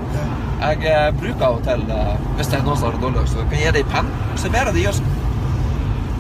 Jeg 0.61 0.87
eh, 0.93 1.09
bruker 1.19 1.49
av 1.49 1.59
og 1.59 1.67
til, 1.67 1.83
eh, 1.97 2.31
hvis 2.39 2.53
det 2.53 2.61
er 2.61 2.67
noen 2.69 2.79
som 2.79 2.93
har 2.93 2.95
det 3.01 3.03
dårlig, 3.09 3.27
så 3.33 3.43
kan 3.43 3.59
jeg 3.59 3.67
gi 3.67 3.75
dem 3.81 3.91
penn. 3.97 4.15
Observerer 4.37 4.77
de 4.77 4.87
gjør 4.87 5.03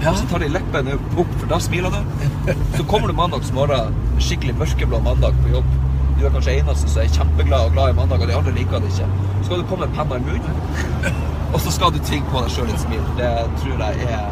sånn. 0.00 0.12
Og 0.12 0.18
så 0.20 0.28
tar 0.32 0.44
de 0.44 0.50
leppene 0.54 0.96
opp, 0.96 1.32
for 1.38 1.46
da 1.50 1.60
smiler 1.62 1.94
du. 1.94 2.52
Så 2.76 2.86
kommer 2.90 3.10
du 3.12 3.16
mandagsmorgen, 3.18 3.96
skikkelig 4.20 4.56
mørkeblå 4.60 5.00
mandag 5.04 5.38
på 5.44 5.54
jobb. 5.54 5.72
Du 6.18 6.26
er 6.26 6.34
kanskje 6.34 6.58
eneste 6.60 6.90
som 6.92 7.02
er 7.02 7.12
kjempeglad 7.14 7.70
og 7.70 7.76
glad 7.76 7.94
i 7.94 7.98
mandag, 8.00 8.20
og 8.20 8.28
de 8.28 8.36
andre 8.36 8.56
liker 8.56 8.82
det 8.84 8.92
ikke. 8.92 9.08
Så 9.40 9.46
skal 9.48 9.62
du 9.62 9.68
komme 9.70 9.86
med 9.86 9.96
penna 9.96 10.20
i 10.20 10.24
munnen, 10.26 11.20
og 11.54 11.60
så 11.64 11.72
skal 11.72 11.94
du 11.94 12.00
tvinge 12.04 12.28
på 12.32 12.42
deg 12.44 12.52
sjøl 12.52 12.72
et 12.74 12.82
smil. 12.84 13.06
Det 13.20 13.30
tror 13.62 13.86
jeg 13.86 14.10
er 14.10 14.28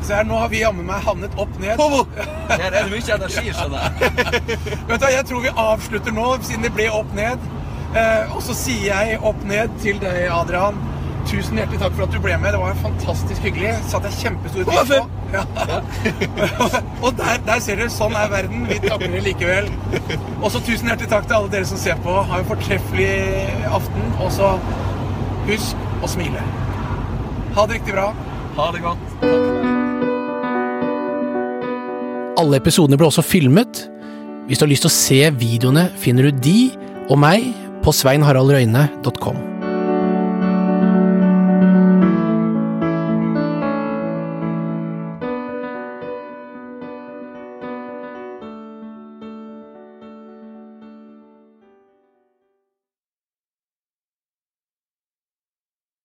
Se 0.00 0.14
her, 0.16 0.24
nå 0.24 0.38
har 0.40 0.48
vi 0.48 0.62
jammen 0.62 0.86
meg 0.88 1.02
havnet 1.04 1.34
opp 1.38 1.58
ned. 1.60 1.80
Her 2.48 2.62
er 2.64 2.72
det 2.72 2.86
mye 2.88 3.16
energi, 3.18 3.50
skjønner 3.52 3.82
jeg. 3.84 4.14
Vet 4.88 4.94
du, 4.96 5.04
hva, 5.04 5.10
Jeg 5.12 5.26
tror 5.28 5.42
vi 5.44 5.52
avslutter 5.64 6.14
nå, 6.16 6.24
siden 6.48 6.64
det 6.64 6.70
ble 6.72 6.86
opp 6.96 7.12
ned. 7.14 7.44
Eh, 7.90 8.32
og 8.32 8.40
så 8.46 8.56
sier 8.56 8.86
jeg 8.88 9.18
opp 9.26 9.44
ned 9.44 9.76
til 9.82 10.00
deg, 10.00 10.22
Adrian. 10.32 10.78
Tusen 11.30 11.60
hjertelig 11.60 11.78
takk 11.78 11.94
for 11.94 12.08
at 12.08 12.14
du 12.14 12.18
ble 12.22 12.36
med. 12.42 12.54
Det 12.56 12.60
var 12.60 12.78
fantastisk 12.82 13.44
hyggelig. 13.46 13.76
Satte 13.90 14.10
jeg 14.10 14.24
kjempestor 14.24 14.66
pris 14.66 14.90
på. 14.90 15.02
Ja. 15.30 15.44
og 17.04 17.12
der, 17.20 17.36
der 17.46 17.62
ser 17.62 17.78
dere, 17.78 17.90
sånn 17.94 18.16
er 18.18 18.32
verden. 18.32 18.64
Vi 18.66 18.80
takker 18.82 19.06
dere 19.06 19.22
likevel. 19.28 19.70
Og 20.40 20.48
så 20.50 20.62
tusen 20.66 20.90
hjertelig 20.90 21.10
takk 21.12 21.28
til 21.30 21.38
alle 21.38 21.52
dere 21.52 21.68
som 21.70 21.78
ser 21.80 22.00
på. 22.02 22.16
Ha 22.32 22.40
en 22.42 22.50
fortreffelig 22.50 23.12
aften. 23.70 24.10
Og 24.18 24.34
så 24.34 24.56
husk 25.46 25.86
å 26.02 26.10
smile. 26.10 26.42
Ha 27.54 27.66
det 27.68 27.78
riktig 27.78 27.94
bra. 27.94 28.10
Ha 28.58 28.72
det 28.74 28.82
godt. 28.88 29.06
Takk. 29.22 29.40
Alle 32.40 32.56
episodene 32.56 32.96
ble 32.96 33.10
også 33.10 33.24
filmet. 33.26 33.84
Hvis 34.48 34.58
du 34.58 34.64
har 34.64 34.72
lyst 34.72 34.86
til 34.86 34.90
å 34.90 34.94
se 34.96 35.20
videoene, 35.36 35.90
finner 36.00 36.30
du 36.30 36.42
de 36.48 36.58
og 37.10 37.20
meg 37.20 37.52
på 37.84 37.94
sveinharaldrøyne.com. 37.94 39.49